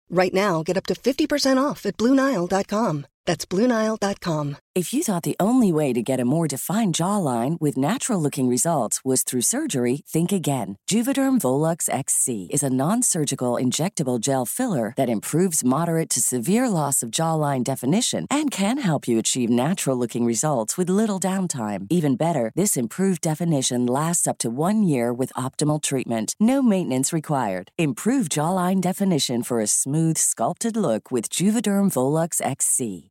Right 0.11 0.33
now, 0.33 0.61
get 0.61 0.75
up 0.75 0.85
to 0.87 0.93
50% 0.93 1.57
off 1.57 1.85
at 1.85 1.95
BlueNile.com. 1.95 3.05
That's 3.25 3.45
BlueNile.com. 3.45 4.57
If 4.73 4.93
you 4.93 5.03
thought 5.03 5.23
the 5.23 5.35
only 5.37 5.73
way 5.73 5.91
to 5.91 6.01
get 6.01 6.21
a 6.21 6.25
more 6.25 6.47
defined 6.47 6.95
jawline 6.95 7.59
with 7.59 7.75
natural 7.75 8.21
looking 8.21 8.47
results 8.47 9.03
was 9.03 9.23
through 9.25 9.41
surgery, 9.41 9.99
think 10.07 10.31
again. 10.31 10.77
Juvederm 10.89 11.39
Volux 11.39 11.89
XC 11.89 12.47
is 12.49 12.63
a 12.63 12.69
non 12.69 13.03
surgical 13.03 13.55
injectable 13.55 14.17
gel 14.17 14.45
filler 14.45 14.93
that 14.95 15.09
improves 15.09 15.65
moderate 15.65 16.09
to 16.09 16.21
severe 16.21 16.69
loss 16.69 17.03
of 17.03 17.11
jawline 17.11 17.65
definition 17.65 18.25
and 18.31 18.49
can 18.49 18.77
help 18.77 19.09
you 19.09 19.19
achieve 19.19 19.49
natural 19.49 19.97
looking 19.97 20.23
results 20.23 20.77
with 20.77 20.89
little 20.89 21.19
downtime. 21.19 21.85
Even 21.89 22.15
better, 22.15 22.53
this 22.55 22.77
improved 22.77 23.21
definition 23.21 23.85
lasts 23.85 24.25
up 24.25 24.37
to 24.37 24.49
one 24.49 24.83
year 24.83 25.11
with 25.11 25.33
optimal 25.33 25.83
treatment. 25.83 26.33
No 26.39 26.61
maintenance 26.61 27.11
required. 27.11 27.71
Improve 27.77 28.29
jawline 28.29 28.79
definition 28.79 29.43
for 29.43 29.59
a 29.59 29.67
smooth, 29.67 29.91
sculpted 30.17 30.75
look 30.75 31.11
with 31.11 31.29
Juvederm 31.29 31.89
Volux 31.91 32.41
XC. 32.41 33.10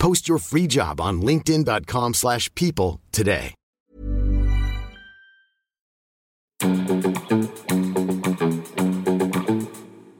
Post 0.00 0.28
your 0.28 0.38
free 0.38 0.66
job 0.66 1.00
on 1.00 1.20
linkedin.com 1.20 2.14
slash 2.14 2.54
people 2.54 3.00
today. 3.10 3.54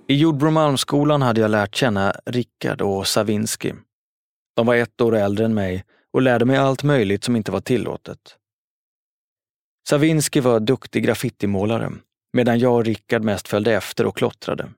I 0.08 0.14
Jordbromalmsskolan 0.14 1.22
hade 1.22 1.40
jag 1.40 1.50
lärt 1.50 1.74
känna 1.74 2.14
Rickard 2.26 2.82
och 2.82 3.06
Savinski. 3.06 3.74
De 4.56 4.66
var 4.66 4.74
ett 4.74 5.00
år 5.00 5.16
äldre 5.16 5.44
än 5.44 5.54
mig 5.54 5.84
och 6.12 6.22
lärde 6.22 6.44
mig 6.44 6.56
allt 6.56 6.82
möjligt 6.82 7.24
som 7.24 7.36
inte 7.36 7.52
var 7.52 7.60
tillåtet. 7.60 8.36
Savinski 9.88 10.40
var 10.40 10.60
duktig 10.60 11.04
graffitimålare, 11.04 11.92
medan 12.32 12.58
jag 12.58 12.74
och 12.74 12.84
Rickard 12.84 13.22
mest 13.22 13.48
följde 13.48 13.74
efter 13.74 14.06
och 14.06 14.16
klottrade. 14.16 14.68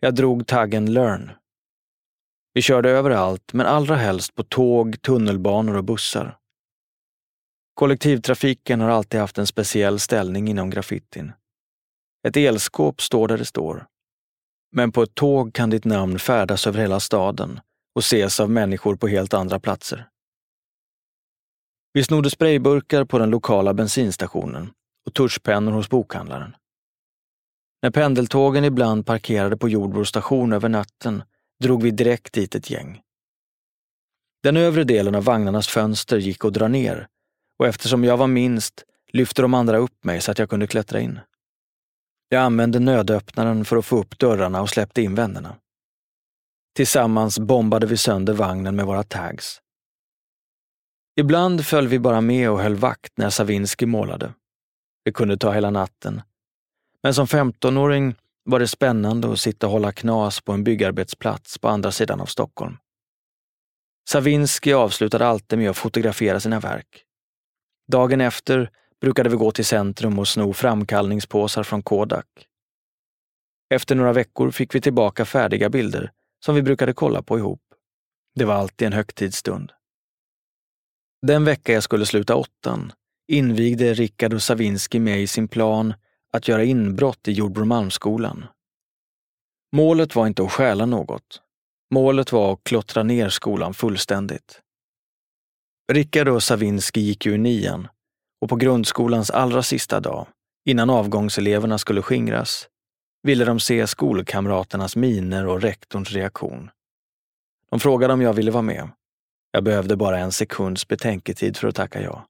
Jag 0.00 0.14
drog 0.14 0.46
taggen 0.46 0.92
Learn. 0.92 1.30
Vi 2.52 2.62
körde 2.62 2.90
överallt, 2.90 3.52
men 3.52 3.66
allra 3.66 3.96
helst 3.96 4.34
på 4.34 4.42
tåg, 4.42 5.02
tunnelbanor 5.02 5.76
och 5.76 5.84
bussar. 5.84 6.38
Kollektivtrafiken 7.74 8.80
har 8.80 8.90
alltid 8.90 9.20
haft 9.20 9.38
en 9.38 9.46
speciell 9.46 9.98
ställning 9.98 10.48
inom 10.48 10.70
graffitin. 10.70 11.32
Ett 12.28 12.36
elskåp 12.36 13.02
står 13.02 13.28
där 13.28 13.38
det 13.38 13.44
står. 13.44 13.86
Men 14.72 14.92
på 14.92 15.02
ett 15.02 15.14
tåg 15.14 15.54
kan 15.54 15.70
ditt 15.70 15.84
namn 15.84 16.18
färdas 16.18 16.66
över 16.66 16.80
hela 16.80 17.00
staden 17.00 17.60
och 17.94 18.02
ses 18.02 18.40
av 18.40 18.50
människor 18.50 18.96
på 18.96 19.08
helt 19.08 19.34
andra 19.34 19.60
platser. 19.60 20.08
Vi 21.92 22.04
snodde 22.04 22.30
sprayburkar 22.30 23.04
på 23.04 23.18
den 23.18 23.30
lokala 23.30 23.74
bensinstationen 23.74 24.70
och 25.06 25.14
tuschpennor 25.14 25.72
hos 25.72 25.90
bokhandlaren. 25.90 26.56
När 27.82 27.90
pendeltågen 27.90 28.64
ibland 28.64 29.06
parkerade 29.06 29.56
på 29.56 29.68
Jordbro 29.68 30.04
station 30.04 30.52
över 30.52 30.68
natten 30.68 31.22
drog 31.62 31.82
vi 31.82 31.90
direkt 31.90 32.32
dit 32.32 32.54
ett 32.54 32.70
gäng. 32.70 33.00
Den 34.42 34.56
övre 34.56 34.84
delen 34.84 35.14
av 35.14 35.24
vagnarnas 35.24 35.68
fönster 35.68 36.18
gick 36.18 36.44
att 36.44 36.52
dra 36.52 36.68
ner 36.68 37.08
och 37.58 37.66
eftersom 37.66 38.04
jag 38.04 38.16
var 38.16 38.26
minst 38.26 38.84
lyfte 39.12 39.42
de 39.42 39.54
andra 39.54 39.76
upp 39.76 40.04
mig 40.04 40.20
så 40.20 40.30
att 40.30 40.38
jag 40.38 40.50
kunde 40.50 40.66
klättra 40.66 41.00
in. 41.00 41.20
Jag 42.28 42.42
använde 42.42 42.78
nödöppnaren 42.78 43.64
för 43.64 43.76
att 43.76 43.86
få 43.86 43.98
upp 43.98 44.18
dörrarna 44.18 44.62
och 44.62 44.70
släppte 44.70 45.02
in 45.02 45.14
vännerna. 45.14 45.56
Tillsammans 46.76 47.38
bombade 47.38 47.86
vi 47.86 47.96
sönder 47.96 48.32
vagnen 48.32 48.76
med 48.76 48.86
våra 48.86 49.02
tags. 49.02 49.60
Ibland 51.16 51.66
föll 51.66 51.88
vi 51.88 51.98
bara 51.98 52.20
med 52.20 52.50
och 52.50 52.60
höll 52.60 52.74
vakt 52.74 53.12
när 53.16 53.30
Savinski 53.30 53.86
målade. 53.86 54.34
Det 55.04 55.12
kunde 55.12 55.36
ta 55.36 55.52
hela 55.52 55.70
natten. 55.70 56.22
Men 57.02 57.14
som 57.14 57.26
15-åring 57.26 58.14
var 58.44 58.58
det 58.58 58.68
spännande 58.68 59.32
att 59.32 59.40
sitta 59.40 59.66
och 59.66 59.72
hålla 59.72 59.92
knas 59.92 60.40
på 60.40 60.52
en 60.52 60.64
byggarbetsplats 60.64 61.58
på 61.58 61.68
andra 61.68 61.92
sidan 61.92 62.20
av 62.20 62.26
Stockholm. 62.26 62.76
Savinski 64.08 64.72
avslutade 64.72 65.26
alltid 65.26 65.58
med 65.58 65.70
att 65.70 65.76
fotografera 65.76 66.40
sina 66.40 66.60
verk. 66.60 67.04
Dagen 67.92 68.20
efter 68.20 68.70
brukade 69.00 69.28
vi 69.30 69.36
gå 69.36 69.50
till 69.50 69.64
centrum 69.64 70.18
och 70.18 70.28
sno 70.28 70.52
framkallningspåsar 70.52 71.62
från 71.62 71.82
Kodak. 71.82 72.26
Efter 73.74 73.94
några 73.94 74.12
veckor 74.12 74.50
fick 74.50 74.74
vi 74.74 74.80
tillbaka 74.80 75.24
färdiga 75.24 75.70
bilder 75.70 76.12
som 76.44 76.54
vi 76.54 76.62
brukade 76.62 76.92
kolla 76.92 77.22
på 77.22 77.38
ihop. 77.38 77.62
Det 78.34 78.44
var 78.44 78.54
alltid 78.54 78.86
en 78.86 78.92
högtidsstund. 78.92 79.72
Den 81.26 81.44
vecka 81.44 81.72
jag 81.72 81.82
skulle 81.82 82.06
sluta 82.06 82.36
åttan 82.36 82.92
invigde 83.28 83.94
Rickard 83.94 84.34
och 84.34 84.42
Savinski 84.42 85.00
mig 85.00 85.22
i 85.22 85.26
sin 85.26 85.48
plan 85.48 85.94
att 86.32 86.48
göra 86.48 86.64
inbrott 86.64 87.28
i 87.28 87.32
Jordbromalmsskolan. 87.32 88.44
Målet 89.76 90.14
var 90.16 90.26
inte 90.26 90.42
att 90.42 90.52
stjäla 90.52 90.86
något. 90.86 91.42
Målet 91.94 92.32
var 92.32 92.52
att 92.52 92.64
klottra 92.64 93.02
ner 93.02 93.28
skolan 93.28 93.74
fullständigt. 93.74 94.60
Rickard 95.92 96.28
och 96.28 96.42
Savinski 96.42 97.00
gick 97.00 97.26
ju 97.26 97.34
i 97.34 97.38
nian 97.38 97.88
och 98.40 98.48
på 98.48 98.56
grundskolans 98.56 99.30
allra 99.30 99.62
sista 99.62 100.00
dag, 100.00 100.26
innan 100.68 100.90
avgångseleverna 100.90 101.78
skulle 101.78 102.02
skingras, 102.02 102.68
ville 103.22 103.44
de 103.44 103.60
se 103.60 103.86
skolkamraternas 103.86 104.96
miner 104.96 105.46
och 105.46 105.62
rektorns 105.62 106.12
reaktion. 106.12 106.70
De 107.70 107.80
frågade 107.80 108.12
om 108.12 108.22
jag 108.22 108.32
ville 108.32 108.50
vara 108.50 108.62
med. 108.62 108.88
Jag 109.50 109.64
behövde 109.64 109.96
bara 109.96 110.18
en 110.18 110.32
sekunds 110.32 110.88
betänketid 110.88 111.56
för 111.56 111.68
att 111.68 111.74
tacka 111.74 112.02
ja. 112.02 112.26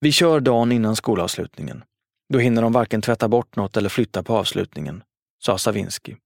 Vi 0.00 0.12
kör 0.12 0.40
dagen 0.40 0.72
innan 0.72 0.96
skolavslutningen. 0.96 1.84
Då 2.28 2.38
hinner 2.38 2.62
de 2.62 2.72
varken 2.72 3.02
tvätta 3.02 3.28
bort 3.28 3.56
något 3.56 3.76
eller 3.76 3.88
flytta 3.88 4.22
på 4.22 4.36
avslutningen, 4.36 5.02
sa 5.38 5.58
Savinski. 5.58 6.16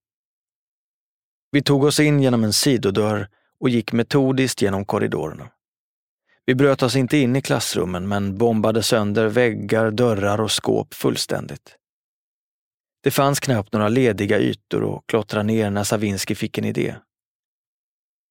Vi 1.51 1.63
tog 1.63 1.85
oss 1.85 2.01
in 2.01 2.21
genom 2.21 2.45
en 2.45 2.53
sidodörr 2.53 3.29
och 3.61 3.69
gick 3.69 3.93
metodiskt 3.93 4.63
genom 4.63 4.85
korridorerna. 4.85 5.51
Vi 6.45 6.55
bröt 6.55 6.83
oss 6.83 6.97
inte 6.97 7.17
in 7.17 7.37
i 7.37 7.43
klassrummen 7.43 8.09
men 8.09 8.39
bombade 8.39 8.83
sönder 8.83 9.27
väggar, 9.27 9.91
dörrar 9.91 10.41
och 10.41 10.53
skåp 10.53 10.95
fullständigt. 10.95 11.77
Det 13.03 13.11
fanns 13.11 13.41
knappt 13.41 13.73
några 13.73 13.89
lediga 13.89 14.39
ytor 14.39 14.97
att 14.97 15.07
klottra 15.07 15.43
ner 15.43 15.71
när 15.71 15.85
Savinski 15.85 16.35
fick 16.35 16.59
en 16.59 16.65
idé. 16.65 16.97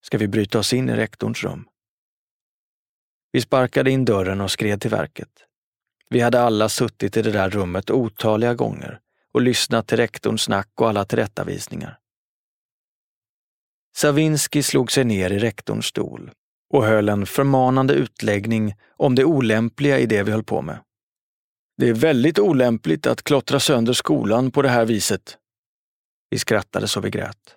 Ska 0.01 0.17
vi 0.17 0.27
bryta 0.27 0.59
oss 0.59 0.73
in 0.73 0.89
i 0.89 0.95
rektorns 0.95 1.43
rum? 1.43 1.67
Vi 3.31 3.41
sparkade 3.41 3.91
in 3.91 4.05
dörren 4.05 4.41
och 4.41 4.51
skred 4.51 4.81
till 4.81 4.91
verket. 4.91 5.45
Vi 6.11 6.19
hade 6.19 6.41
alla 6.41 6.69
suttit 6.69 7.17
i 7.17 7.21
det 7.21 7.31
där 7.31 7.49
rummet 7.49 7.89
otaliga 7.89 8.53
gånger 8.53 8.99
och 9.31 9.41
lyssnat 9.41 9.87
till 9.87 9.97
rektorns 9.97 10.41
snack 10.41 10.69
och 10.75 10.89
alla 10.89 11.05
tillrättavisningar. 11.05 11.99
Savinski 13.95 14.63
slog 14.63 14.91
sig 14.91 15.03
ner 15.03 15.31
i 15.31 15.39
rektorns 15.39 15.85
stol 15.85 16.31
och 16.73 16.85
höll 16.85 17.09
en 17.09 17.25
förmanande 17.25 17.93
utläggning 17.93 18.75
om 18.97 19.15
det 19.15 19.25
olämpliga 19.25 19.99
i 19.99 20.05
det 20.05 20.23
vi 20.23 20.31
höll 20.31 20.43
på 20.43 20.61
med. 20.61 20.79
Det 21.77 21.89
är 21.89 21.93
väldigt 21.93 22.39
olämpligt 22.39 23.07
att 23.07 23.23
klottra 23.23 23.59
sönder 23.59 23.93
skolan 23.93 24.51
på 24.51 24.61
det 24.61 24.69
här 24.69 24.85
viset. 24.85 25.37
Vi 26.29 26.39
skrattade 26.39 26.87
så 26.87 26.99
vi 26.99 27.09
grät. 27.09 27.55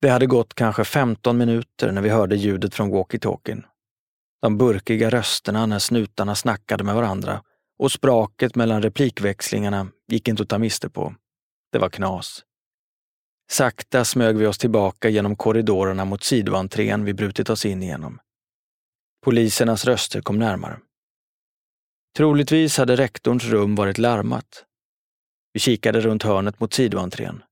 Det 0.00 0.08
hade 0.08 0.26
gått 0.26 0.54
kanske 0.54 0.84
15 0.84 1.38
minuter 1.38 1.92
när 1.92 2.02
vi 2.02 2.08
hörde 2.08 2.36
ljudet 2.36 2.74
från 2.74 2.90
walkie-talkien. 2.90 3.64
De 4.40 4.58
burkiga 4.58 5.10
rösterna 5.10 5.66
när 5.66 5.78
snutarna 5.78 6.34
snackade 6.34 6.84
med 6.84 6.94
varandra 6.94 7.42
och 7.78 7.92
spraket 7.92 8.54
mellan 8.54 8.82
replikväxlingarna 8.82 9.88
gick 10.08 10.28
inte 10.28 10.42
att 10.42 10.48
ta 10.48 10.58
miste 10.58 10.90
på. 10.90 11.14
Det 11.72 11.78
var 11.78 11.88
knas. 11.88 12.44
Sakta 13.50 14.04
smög 14.04 14.36
vi 14.36 14.46
oss 14.46 14.58
tillbaka 14.58 15.08
genom 15.08 15.36
korridorerna 15.36 16.04
mot 16.04 16.22
sidoentrén 16.22 17.04
vi 17.04 17.14
brutit 17.14 17.50
oss 17.50 17.66
in 17.66 17.82
igenom. 17.82 18.20
Polisernas 19.24 19.84
röster 19.84 20.20
kom 20.20 20.38
närmare. 20.38 20.78
Troligtvis 22.16 22.78
hade 22.78 22.96
rektorns 22.96 23.44
rum 23.44 23.74
varit 23.74 23.98
larmat. 23.98 24.64
Vi 25.52 25.60
kikade 25.60 26.00
runt 26.00 26.22
hörnet 26.22 26.60
mot 26.60 26.74
sidoentrén. 26.74 27.42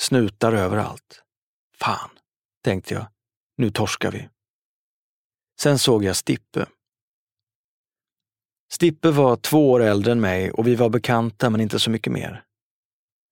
Snutar 0.00 0.52
överallt. 0.52 1.22
Fan, 1.76 2.10
tänkte 2.64 2.94
jag. 2.94 3.06
Nu 3.56 3.70
torskar 3.70 4.12
vi. 4.12 4.28
Sen 5.62 5.78
såg 5.78 6.04
jag 6.04 6.16
Stippe. 6.16 6.66
Stippe 8.72 9.10
var 9.10 9.36
två 9.36 9.70
år 9.70 9.80
äldre 9.82 10.12
än 10.12 10.20
mig 10.20 10.50
och 10.50 10.66
vi 10.66 10.74
var 10.74 10.88
bekanta 10.88 11.50
men 11.50 11.60
inte 11.60 11.78
så 11.78 11.90
mycket 11.90 12.12
mer. 12.12 12.44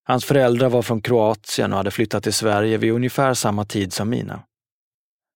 Hans 0.04 0.24
föräldrar 0.24 0.68
var 0.68 0.82
från 0.82 1.02
Kroatien 1.02 1.72
och 1.72 1.76
hade 1.76 1.90
flyttat 1.90 2.22
till 2.22 2.32
Sverige 2.32 2.78
vid 2.78 2.92
ungefär 2.92 3.34
samma 3.34 3.64
tid 3.64 3.92
som 3.92 4.08
mina. 4.08 4.42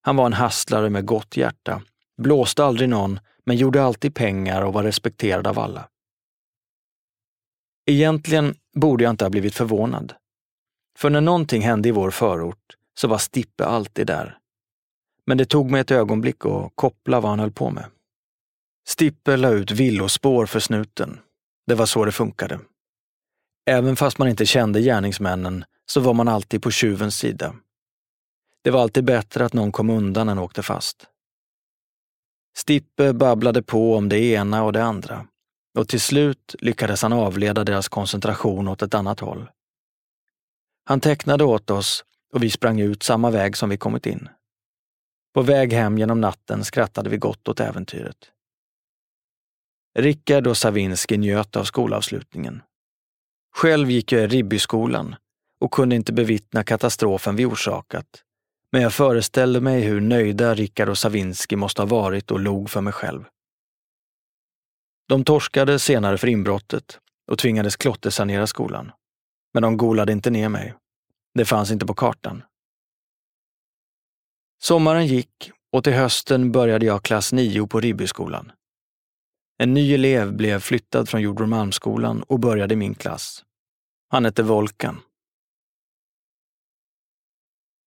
Han 0.03 0.17
var 0.17 0.27
en 0.27 0.33
hasslare 0.33 0.91
med 0.91 1.07
gott 1.07 1.37
hjärta, 1.37 1.83
blåste 2.17 2.65
aldrig 2.65 2.89
någon, 2.89 3.21
men 3.45 3.57
gjorde 3.57 3.83
alltid 3.83 4.15
pengar 4.15 4.63
och 4.63 4.73
var 4.73 4.85
respekterad 4.85 5.47
av 5.47 5.59
alla. 5.59 5.89
Egentligen 7.87 8.55
borde 8.75 9.05
jag 9.05 9.11
inte 9.11 9.25
ha 9.25 9.31
blivit 9.31 9.55
förvånad. 9.55 10.15
För 10.99 11.11
när 11.11 11.21
någonting 11.21 11.63
hände 11.63 11.89
i 11.89 11.93
vår 11.93 12.11
förort 12.11 12.77
så 12.95 13.09
var 13.09 13.19
Stippe 13.19 13.65
alltid 13.65 14.07
där. 14.07 14.39
Men 15.27 15.39
det 15.39 15.45
tog 15.45 15.71
mig 15.71 15.81
ett 15.81 15.91
ögonblick 15.91 16.47
att 16.47 16.73
koppla 16.75 17.21
vad 17.21 17.31
han 17.31 17.41
höll 17.41 17.53
på 17.53 17.71
med. 17.71 17.85
Stippe 18.89 19.37
la 19.37 19.49
ut 19.49 19.71
villospår 19.71 20.47
för 20.47 20.61
snuten. 20.61 21.21
Det 21.67 21.75
var 21.75 21.87
så 21.87 22.05
det 22.05 22.13
funkade. 22.13 22.61
Även 23.67 23.97
fast 23.97 24.19
man 24.19 24.29
inte 24.29 24.47
kände 24.47 24.81
gärningsmännen 24.81 25.65
så 25.87 26.01
var 26.01 26.15
man 26.15 26.29
alltid 26.29 26.63
på 26.63 26.71
tjuvens 26.71 27.17
sida. 27.17 27.55
Det 28.65 28.71
var 28.71 28.83
alltid 28.83 29.05
bättre 29.05 29.45
att 29.45 29.53
någon 29.53 29.73
kom 29.73 29.91
undan 29.91 30.29
än 30.29 30.39
åkte 30.39 30.63
fast. 30.63 31.07
Stippe 32.57 33.13
babblade 33.13 33.63
på 33.63 33.97
om 33.97 34.09
det 34.09 34.19
ena 34.19 34.65
och 34.65 34.73
det 34.73 34.85
andra 34.85 35.27
och 35.79 35.89
till 35.89 36.01
slut 36.01 36.55
lyckades 36.59 37.03
han 37.03 37.13
avleda 37.13 37.65
deras 37.65 37.89
koncentration 37.89 38.69
åt 38.69 38.83
ett 38.83 38.95
annat 38.95 39.21
håll. 39.21 39.51
Han 40.85 41.01
tecknade 41.01 41.45
åt 41.45 41.71
oss 41.71 42.05
och 42.33 42.43
vi 42.43 42.51
sprang 42.51 42.81
ut 42.81 43.03
samma 43.03 43.31
väg 43.31 43.57
som 43.57 43.69
vi 43.69 43.77
kommit 43.77 44.07
in. 44.07 44.29
På 45.35 45.43
väg 45.43 45.73
hem 45.73 45.99
genom 45.99 46.21
natten 46.21 46.65
skrattade 46.65 47.11
vi 47.11 47.17
gott 47.17 47.49
åt 47.49 47.61
äventyret. 47.61 48.17
Rickard 49.99 50.47
och 50.47 50.57
Savinski 50.57 51.19
njöt 51.19 51.57
av 51.57 51.65
skolavslutningen. 51.65 52.63
Själv 53.57 53.91
gick 53.91 54.13
jag 54.13 54.23
i 54.23 54.27
Ribbyskolan 54.27 55.17
och 55.61 55.71
kunde 55.71 55.97
inte 55.97 56.13
bevittna 56.13 56.65
katastrofen 56.65 57.37
vi 57.37 57.45
orsakat. 57.45 58.25
Men 58.73 58.83
jag 58.83 58.93
föreställde 58.93 59.61
mig 59.61 59.81
hur 59.81 60.01
nöjda 60.01 60.55
Rickard 60.55 60.89
och 60.89 60.99
Savinski 60.99 61.57
måste 61.57 61.83
ha 61.83 61.87
varit 61.87 62.31
och 62.31 62.41
log 62.41 62.71
för 62.71 62.81
mig 62.81 62.93
själv. 62.93 63.25
De 65.09 65.25
torskade 65.25 65.79
senare 65.79 66.19
för 66.19 66.29
inbrottet 66.29 66.99
och 67.31 67.39
tvingades 67.39 67.77
klottersanera 67.77 68.47
skolan. 68.47 68.93
Men 69.55 69.63
de 69.63 69.77
golade 69.77 70.13
inte 70.13 70.31
ner 70.31 70.49
mig. 70.49 70.75
Det 71.35 71.45
fanns 71.45 71.71
inte 71.71 71.87
på 71.87 71.95
kartan. 71.95 72.43
Sommaren 74.65 75.07
gick 75.07 75.51
och 75.73 75.85
till 75.85 75.93
hösten 75.93 76.53
började 76.53 76.87
jag 76.87 77.03
klass 77.03 77.33
9 77.33 77.67
på 77.67 77.81
Ribbyskolan. 77.81 78.53
En 79.59 79.75
ny 79.75 79.95
elev 79.95 80.33
blev 80.33 80.61
flyttad 80.61 81.09
från 81.09 81.21
Jordbromalmsskolan 81.21 82.23
och 82.23 82.41
började 82.41 82.75
i 82.75 82.77
min 82.77 82.95
klass. 82.95 83.45
Han 84.09 84.25
hette 84.25 84.43
Volkan. 84.43 85.01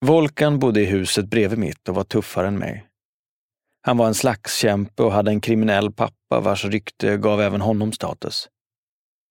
Volkan 0.05 0.59
bodde 0.59 0.81
i 0.81 0.85
huset 0.85 1.25
bredvid 1.25 1.59
mitt 1.59 1.89
och 1.89 1.95
var 1.95 2.03
tuffare 2.03 2.47
än 2.47 2.57
mig. 2.57 2.87
Han 3.81 3.97
var 3.97 4.07
en 4.07 4.13
slagskämpe 4.13 5.03
och 5.03 5.11
hade 5.11 5.31
en 5.31 5.41
kriminell 5.41 5.91
pappa 5.91 6.39
vars 6.39 6.65
rykte 6.65 7.17
gav 7.17 7.41
även 7.41 7.61
honom 7.61 7.91
status. 7.91 8.49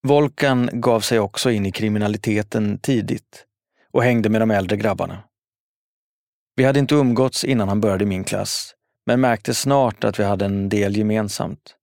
Volkan 0.06 0.70
gav 0.72 1.00
sig 1.00 1.20
också 1.20 1.50
in 1.50 1.66
i 1.66 1.72
kriminaliteten 1.72 2.78
tidigt 2.78 3.46
och 3.92 4.02
hängde 4.02 4.28
med 4.28 4.40
de 4.40 4.50
äldre 4.50 4.76
grabbarna. 4.76 5.22
Vi 6.56 6.64
hade 6.64 6.78
inte 6.78 6.94
umgåtts 6.94 7.44
innan 7.44 7.68
han 7.68 7.80
började 7.80 8.04
i 8.04 8.06
min 8.06 8.24
klass, 8.24 8.74
men 9.06 9.20
märkte 9.20 9.54
snart 9.54 10.04
att 10.04 10.18
vi 10.18 10.24
hade 10.24 10.44
en 10.44 10.68
del 10.68 10.96
gemensamt. 10.96 11.76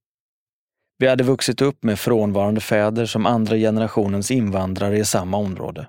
Vi 0.97 1.07
hade 1.07 1.23
vuxit 1.23 1.61
upp 1.61 1.83
med 1.83 1.99
frånvarande 1.99 2.61
fäder 2.61 3.05
som 3.05 3.25
andra 3.25 3.55
generationens 3.55 4.31
invandrare 4.31 4.97
i 4.97 5.05
samma 5.05 5.37
område. 5.37 5.87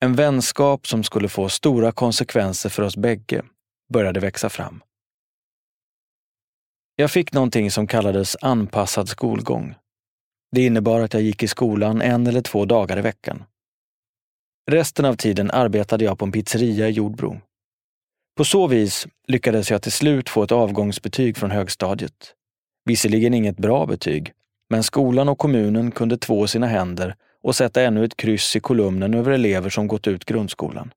En 0.00 0.14
vänskap 0.14 0.86
som 0.86 1.04
skulle 1.04 1.28
få 1.28 1.48
stora 1.48 1.92
konsekvenser 1.92 2.68
för 2.68 2.82
oss 2.82 2.96
bägge 2.96 3.42
började 3.92 4.20
växa 4.20 4.48
fram. 4.48 4.82
Jag 6.96 7.10
fick 7.10 7.32
någonting 7.32 7.70
som 7.70 7.86
kallades 7.86 8.36
anpassad 8.40 9.08
skolgång. 9.08 9.74
Det 10.52 10.66
innebar 10.66 11.00
att 11.00 11.14
jag 11.14 11.22
gick 11.22 11.42
i 11.42 11.48
skolan 11.48 12.02
en 12.02 12.26
eller 12.26 12.42
två 12.42 12.64
dagar 12.64 12.98
i 12.98 13.00
veckan. 13.00 13.44
Resten 14.70 15.04
av 15.04 15.14
tiden 15.14 15.50
arbetade 15.50 16.04
jag 16.04 16.18
på 16.18 16.24
en 16.24 16.32
pizzeria 16.32 16.88
i 16.88 16.92
Jordbro. 16.92 17.40
På 18.36 18.44
så 18.44 18.66
vis 18.66 19.06
lyckades 19.26 19.70
jag 19.70 19.82
till 19.82 19.92
slut 19.92 20.28
få 20.28 20.42
ett 20.42 20.52
avgångsbetyg 20.52 21.36
från 21.36 21.50
högstadiet. 21.50 22.34
Visserligen 22.84 23.34
inget 23.34 23.56
bra 23.56 23.86
betyg, 23.86 24.32
men 24.70 24.82
skolan 24.82 25.28
och 25.28 25.38
kommunen 25.38 25.90
kunde 25.90 26.18
två 26.18 26.46
sina 26.46 26.66
händer 26.66 27.16
och 27.42 27.56
sätta 27.56 27.82
ännu 27.82 28.04
ett 28.04 28.16
kryss 28.16 28.56
i 28.56 28.60
kolumnen 28.60 29.14
över 29.14 29.30
elever 29.30 29.70
som 29.70 29.88
gått 29.88 30.06
ut 30.06 30.24
grundskolan. 30.24 30.92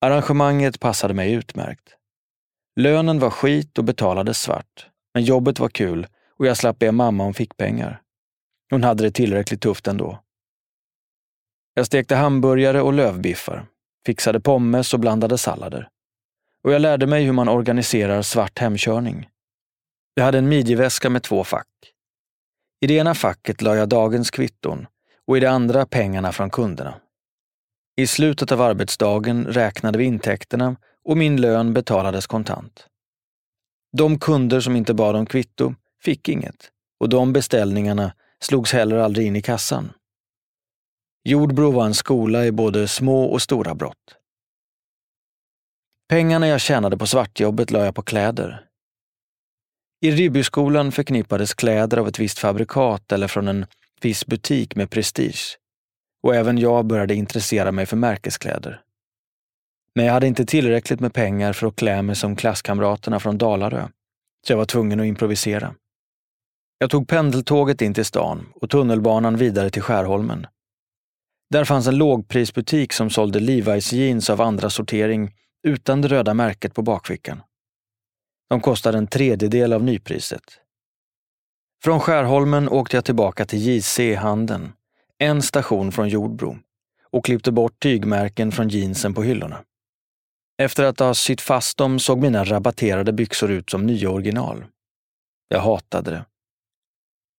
Arrangemanget 0.00 0.80
passade 0.80 1.14
mig 1.14 1.32
utmärkt. 1.32 1.94
Lönen 2.76 3.18
var 3.18 3.30
skit 3.30 3.78
och 3.78 3.84
betalades 3.84 4.40
svart, 4.42 4.86
men 5.14 5.24
jobbet 5.24 5.58
var 5.58 5.68
kul 5.68 6.06
och 6.38 6.46
jag 6.46 6.56
slapp 6.56 6.78
be 6.78 6.92
mamma 6.92 7.24
om 7.24 7.34
fickpengar. 7.34 8.02
Hon 8.70 8.84
hade 8.84 9.04
det 9.04 9.10
tillräckligt 9.10 9.60
tufft 9.60 9.86
ändå. 9.86 10.22
Jag 11.74 11.86
stekte 11.86 12.16
hamburgare 12.16 12.82
och 12.82 12.92
lövbiffar, 12.92 13.66
fixade 14.06 14.40
pommes 14.40 14.94
och 14.94 15.00
blandade 15.00 15.38
sallader. 15.38 15.88
Och 16.62 16.72
jag 16.72 16.82
lärde 16.82 17.06
mig 17.06 17.24
hur 17.24 17.32
man 17.32 17.48
organiserar 17.48 18.22
svart 18.22 18.58
hemkörning. 18.58 19.28
Jag 20.14 20.24
hade 20.24 20.38
en 20.38 20.48
midjeväska 20.48 21.10
med 21.10 21.22
två 21.22 21.44
fack. 21.44 21.66
I 22.80 22.86
det 22.86 22.94
ena 22.94 23.14
facket 23.14 23.62
la 23.62 23.76
jag 23.76 23.88
dagens 23.88 24.30
kvitton 24.30 24.86
och 25.26 25.36
i 25.36 25.40
det 25.40 25.50
andra 25.50 25.86
pengarna 25.86 26.32
från 26.32 26.50
kunderna. 26.50 26.94
I 27.96 28.06
slutet 28.06 28.52
av 28.52 28.62
arbetsdagen 28.62 29.46
räknade 29.46 29.98
vi 29.98 30.04
intäkterna 30.04 30.76
och 31.04 31.16
min 31.16 31.40
lön 31.40 31.74
betalades 31.74 32.26
kontant. 32.26 32.86
De 33.92 34.18
kunder 34.18 34.60
som 34.60 34.76
inte 34.76 34.94
bad 34.94 35.16
om 35.16 35.26
kvitto 35.26 35.74
fick 36.02 36.28
inget 36.28 36.70
och 37.00 37.08
de 37.08 37.32
beställningarna 37.32 38.12
slogs 38.40 38.72
heller 38.72 38.96
aldrig 38.96 39.26
in 39.26 39.36
i 39.36 39.42
kassan. 39.42 39.92
Jordbro 41.24 41.70
var 41.70 41.86
en 41.86 41.94
skola 41.94 42.46
i 42.46 42.52
både 42.52 42.88
små 42.88 43.24
och 43.24 43.42
stora 43.42 43.74
brott. 43.74 44.16
Pengarna 46.08 46.48
jag 46.48 46.60
tjänade 46.60 46.98
på 46.98 47.06
svartjobbet 47.06 47.70
la 47.70 47.84
jag 47.84 47.94
på 47.94 48.02
kläder. 48.02 48.64
I 50.00 50.10
Ribbyskolan 50.10 50.92
förknippades 50.92 51.54
kläder 51.54 51.96
av 51.96 52.08
ett 52.08 52.18
visst 52.18 52.38
fabrikat 52.38 53.12
eller 53.12 53.28
från 53.28 53.48
en 53.48 53.66
viss 54.00 54.26
butik 54.26 54.76
med 54.76 54.90
prestige. 54.90 55.58
Och 56.22 56.34
även 56.34 56.58
jag 56.58 56.86
började 56.86 57.14
intressera 57.14 57.72
mig 57.72 57.86
för 57.86 57.96
märkeskläder. 57.96 58.82
Men 59.94 60.04
jag 60.04 60.12
hade 60.12 60.26
inte 60.26 60.46
tillräckligt 60.46 61.00
med 61.00 61.14
pengar 61.14 61.52
för 61.52 61.66
att 61.66 61.76
klä 61.76 62.02
mig 62.02 62.16
som 62.16 62.36
klasskamraterna 62.36 63.20
från 63.20 63.38
Dalarö, 63.38 63.88
så 64.46 64.52
jag 64.52 64.58
var 64.58 64.64
tvungen 64.64 65.00
att 65.00 65.06
improvisera. 65.06 65.74
Jag 66.78 66.90
tog 66.90 67.08
pendeltåget 67.08 67.82
in 67.82 67.94
till 67.94 68.04
stan 68.04 68.46
och 68.54 68.70
tunnelbanan 68.70 69.36
vidare 69.36 69.70
till 69.70 69.82
Skärholmen. 69.82 70.46
Där 71.50 71.64
fanns 71.64 71.86
en 71.86 71.98
lågprisbutik 71.98 72.92
som 72.92 73.10
sålde 73.10 73.40
Levi's 73.40 73.94
jeans 73.94 74.30
av 74.30 74.40
andra 74.40 74.70
sortering 74.70 75.34
utan 75.62 76.00
det 76.00 76.08
röda 76.08 76.34
märket 76.34 76.74
på 76.74 76.82
bakfickan. 76.82 77.42
De 78.48 78.60
kostade 78.60 78.98
en 78.98 79.06
tredjedel 79.06 79.72
av 79.72 79.82
nypriset. 79.82 80.60
Från 81.84 82.00
Skärholmen 82.00 82.68
åkte 82.68 82.96
jag 82.96 83.04
tillbaka 83.04 83.46
till 83.46 83.58
JC 83.58 84.00
Handeln, 84.18 84.72
en 85.18 85.42
station 85.42 85.92
från 85.92 86.08
Jordbro, 86.08 86.58
och 87.10 87.24
klippte 87.24 87.52
bort 87.52 87.80
tygmärken 87.82 88.52
från 88.52 88.68
jeansen 88.68 89.14
på 89.14 89.22
hyllorna. 89.22 89.64
Efter 90.58 90.84
att 90.84 90.98
ha 90.98 91.14
sytt 91.14 91.40
fast 91.40 91.78
dem 91.78 91.98
såg 91.98 92.18
mina 92.18 92.44
rabatterade 92.44 93.12
byxor 93.12 93.50
ut 93.50 93.70
som 93.70 93.86
nya 93.86 94.10
original. 94.10 94.64
Jag 95.48 95.60
hatade 95.60 96.10
det. 96.10 96.24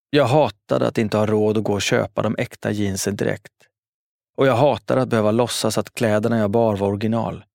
Jag 0.09 0.25
hatade 0.25 0.87
att 0.87 0.97
inte 0.97 1.17
ha 1.17 1.25
råd 1.25 1.57
att 1.57 1.63
gå 1.63 1.73
och 1.73 1.81
köpa 1.81 2.21
de 2.21 2.35
äkta 2.37 2.71
jeansen 2.71 3.15
direkt. 3.15 3.68
Och 4.39 4.47
jag 4.47 4.55
hatade 4.55 5.01
att 5.01 5.09
behöva 5.09 5.31
låtsas 5.31 5.77
att 5.77 5.93
kläderna 5.93 6.37
jag 6.37 6.51
bar 6.51 6.75
var 6.75 6.87
original. 6.87 7.45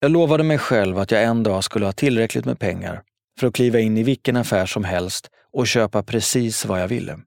Jag 0.00 0.10
lovade 0.10 0.44
mig 0.44 0.58
själv 0.58 0.98
att 0.98 1.10
jag 1.10 1.22
en 1.22 1.42
dag 1.42 1.64
skulle 1.64 1.86
ha 1.86 1.92
tillräckligt 1.92 2.44
med 2.44 2.58
pengar 2.58 3.02
för 3.40 3.46
att 3.46 3.54
kliva 3.54 3.78
in 3.78 3.96
i 3.96 4.02
vilken 4.02 4.36
affär 4.36 4.66
som 4.66 4.84
helst 4.84 5.30
och 5.52 5.66
köpa 5.66 6.02
precis 6.02 6.66
vad 6.66 6.82
jag 6.82 6.88
ville. 6.88 7.20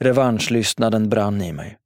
Revanschlystnaden 0.00 1.08
brann 1.08 1.42
i 1.42 1.52
mig. 1.52 1.78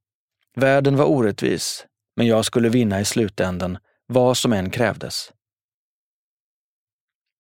Världen 0.57 0.97
var 0.97 1.05
orättvis, 1.05 1.87
men 2.17 2.27
jag 2.27 2.45
skulle 2.45 2.69
vinna 2.69 3.01
i 3.01 3.05
slutändan, 3.05 3.79
vad 4.07 4.37
som 4.37 4.53
än 4.53 4.71
krävdes. 4.71 5.33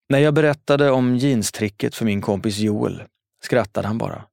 När 0.09 0.18
jag 0.18 0.35
berättade 0.35 0.90
om 0.90 1.16
jeanstricket 1.16 1.94
för 1.94 2.04
min 2.04 2.22
kompis 2.22 2.59
Joel 2.59 3.02
skrattade 3.42 3.87
han 3.88 3.98
bara. 3.98 4.24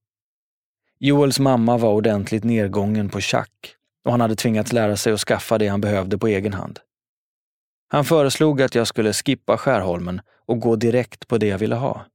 Joels 1.03 1.39
mamma 1.39 1.77
var 1.77 1.93
ordentligt 1.93 2.43
nedgången 2.43 3.09
på 3.09 3.21
schack 3.21 3.75
och 4.05 4.11
han 4.11 4.21
hade 4.21 4.35
tvingats 4.35 4.73
lära 4.73 4.97
sig 4.97 5.13
att 5.13 5.19
skaffa 5.19 5.57
det 5.57 5.67
han 5.67 5.81
behövde 5.81 6.17
på 6.17 6.27
egen 6.27 6.53
hand. 6.53 6.79
Han 7.87 8.05
föreslog 8.05 8.61
att 8.61 8.75
jag 8.75 8.87
skulle 8.87 9.13
skippa 9.13 9.57
Skärholmen 9.57 10.21
och 10.45 10.59
gå 10.59 10.75
direkt 10.75 11.27
på 11.27 11.37
det 11.37 11.47
jag 11.47 11.57
ville 11.57 11.75
ha. 11.75 12.05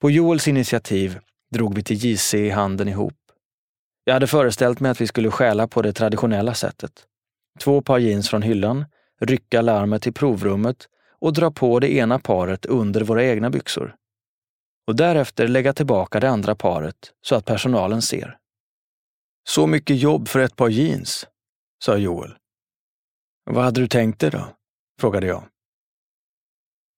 På 0.00 0.10
Joels 0.10 0.48
initiativ 0.48 1.18
drog 1.50 1.74
vi 1.74 1.82
till 1.82 2.04
JC 2.04 2.34
i 2.34 2.50
handen 2.50 2.88
ihop. 2.88 3.18
Jag 4.04 4.14
hade 4.14 4.26
föreställt 4.26 4.80
mig 4.80 4.90
att 4.90 5.00
vi 5.00 5.06
skulle 5.06 5.30
stjäla 5.30 5.68
på 5.68 5.82
det 5.82 5.92
traditionella 5.92 6.54
sättet. 6.54 6.92
Två 7.60 7.82
par 7.82 7.98
jeans 7.98 8.28
från 8.28 8.42
hyllan, 8.42 8.84
rycka 9.20 9.62
larmet 9.62 10.02
till 10.02 10.14
provrummet 10.14 10.88
och 11.20 11.32
dra 11.32 11.50
på 11.50 11.80
det 11.80 11.92
ena 11.92 12.18
paret 12.18 12.66
under 12.66 13.00
våra 13.00 13.24
egna 13.24 13.50
byxor. 13.50 13.96
Och 14.86 14.96
därefter 14.96 15.48
lägga 15.48 15.72
tillbaka 15.72 16.20
det 16.20 16.30
andra 16.30 16.54
paret 16.54 17.12
så 17.22 17.34
att 17.34 17.44
personalen 17.44 18.02
ser. 18.02 18.38
Så 19.48 19.66
mycket 19.66 19.96
jobb 19.96 20.28
för 20.28 20.40
ett 20.40 20.56
par 20.56 20.68
jeans, 20.68 21.26
sa 21.84 21.96
Joel. 21.96 22.34
Vad 23.50 23.64
hade 23.64 23.80
du 23.80 23.88
tänkt 23.88 24.20
dig 24.20 24.30
då? 24.30 24.56
frågade 25.00 25.26
jag. 25.26 25.44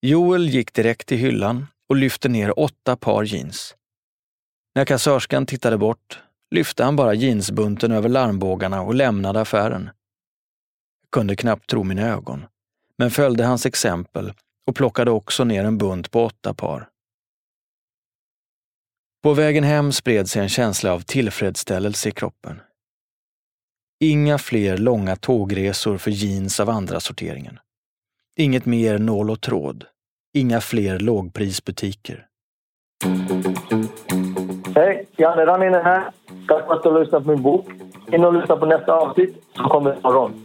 Joel 0.01 0.49
gick 0.49 0.73
direkt 0.73 1.07
till 1.07 1.17
hyllan 1.17 1.67
och 1.89 1.95
lyfte 1.95 2.29
ner 2.29 2.59
åtta 2.59 2.97
par 2.97 3.23
jeans. 3.23 3.75
När 4.75 4.85
kassörskan 4.85 5.45
tittade 5.45 5.77
bort 5.77 6.19
lyfte 6.51 6.83
han 6.83 6.95
bara 6.95 7.13
jeansbunten 7.13 7.91
över 7.91 8.09
larmbågarna 8.09 8.81
och 8.81 8.95
lämnade 8.95 9.41
affären. 9.41 9.89
Jag 11.01 11.11
kunde 11.11 11.35
knappt 11.35 11.69
tro 11.69 11.83
mina 11.83 12.01
ögon, 12.01 12.45
men 12.97 13.11
följde 13.11 13.45
hans 13.45 13.65
exempel 13.65 14.33
och 14.67 14.75
plockade 14.75 15.11
också 15.11 15.43
ner 15.43 15.65
en 15.65 15.77
bunt 15.77 16.11
på 16.11 16.25
åtta 16.25 16.53
par. 16.53 16.89
På 19.25 19.33
vägen 19.33 19.63
hem 19.63 19.91
spred 19.91 20.29
sig 20.29 20.41
en 20.41 20.49
känsla 20.49 20.93
av 20.93 20.99
tillfredsställelse 20.99 22.09
i 22.09 22.11
kroppen. 22.11 22.61
Inga 23.99 24.37
fler 24.37 24.77
långa 24.77 25.15
tågresor 25.15 25.97
för 25.97 26.11
jeans 26.11 26.59
av 26.59 26.69
andra 26.69 26.99
sorteringen. 26.99 27.59
Inget 28.39 28.65
mer 28.65 28.97
nål 28.97 29.29
och 29.29 29.41
tråd. 29.41 29.85
Inga 30.33 30.61
fler 30.61 30.99
lågprisbutiker. 30.99 32.27
Hej, 34.75 35.07
Janne 35.17 35.45
Ranninen 35.45 35.85
här. 35.85 36.11
Tack 36.47 36.65
för 36.67 36.73
att 36.73 36.83
du 36.83 36.89
har 36.89 36.99
lyssnat 36.99 37.23
på 37.23 37.29
min 37.29 37.41
bok. 37.41 37.67
In 38.11 38.25
och 38.25 38.33
lyssna 38.33 38.57
på 38.57 38.65
nästa 38.65 38.93
avsnitt 38.93 39.43
som 39.55 39.69
kommer 39.69 39.97
imorgon. 39.99 40.44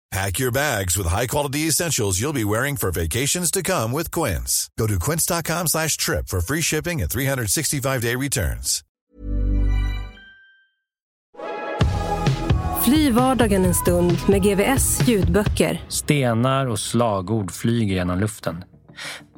Pack 0.11 0.39
your 0.39 0.51
bags 0.51 0.97
with 0.97 1.07
high-quality 1.07 1.67
essentials 1.67 2.21
you'll 2.21 2.33
be 2.33 2.43
wearing 2.43 2.77
for 2.77 2.91
vacations 2.91 3.51
to 3.51 3.63
come 3.63 3.97
with 3.97 4.11
Quince. 4.11 4.69
Go 4.79 4.87
to 4.87 4.99
quince.com 4.99 5.67
slash 5.67 5.97
trip 5.97 6.27
for 6.27 6.41
free 6.41 6.61
shipping 6.61 7.01
and 7.01 7.09
365-day 7.11 8.15
returns. 8.15 8.83
Fly 12.83 13.11
vardagen 13.11 13.65
en 13.65 13.73
stund 13.73 14.17
med 14.27 14.43
GVS 14.43 15.07
ljudböcker. 15.07 15.81
Stenar 15.87 16.65
och 16.65 16.79
slagord 16.79 17.51
flyger 17.51 17.95
genom 17.95 18.19
luften. 18.19 18.63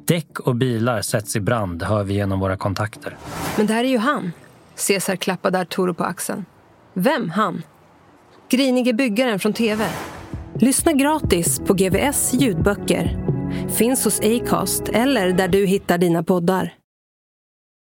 Däck 0.06 0.40
och 0.40 0.56
bilar 0.56 1.02
sätts 1.02 1.36
i 1.36 1.40
brand, 1.40 1.82
hör 1.82 2.04
vi 2.04 2.14
genom 2.14 2.40
våra 2.40 2.56
kontakter. 2.56 3.16
Men 3.56 3.66
där 3.66 3.84
är 3.84 3.88
ju 3.88 3.98
han. 3.98 4.32
Cesar 4.74 5.16
klappade 5.16 5.60
Arturo 5.60 5.94
på 5.94 6.04
axeln. 6.04 6.44
Vem 6.94 7.30
han? 7.30 7.62
Grinige 8.50 8.92
byggaren 8.92 9.38
från 9.38 9.52
TV. 9.52 9.88
Lyssna 10.60 10.92
gratis 10.92 11.58
på 11.58 11.74
GVS 11.74 12.34
ljudböcker. 12.34 13.18
Finns 13.68 14.04
hos 14.04 14.20
Acast 14.20 14.88
eller 14.88 15.32
där 15.32 15.48
du 15.48 15.66
hittar 15.66 15.98
dina 15.98 16.22
poddar. 16.22 16.83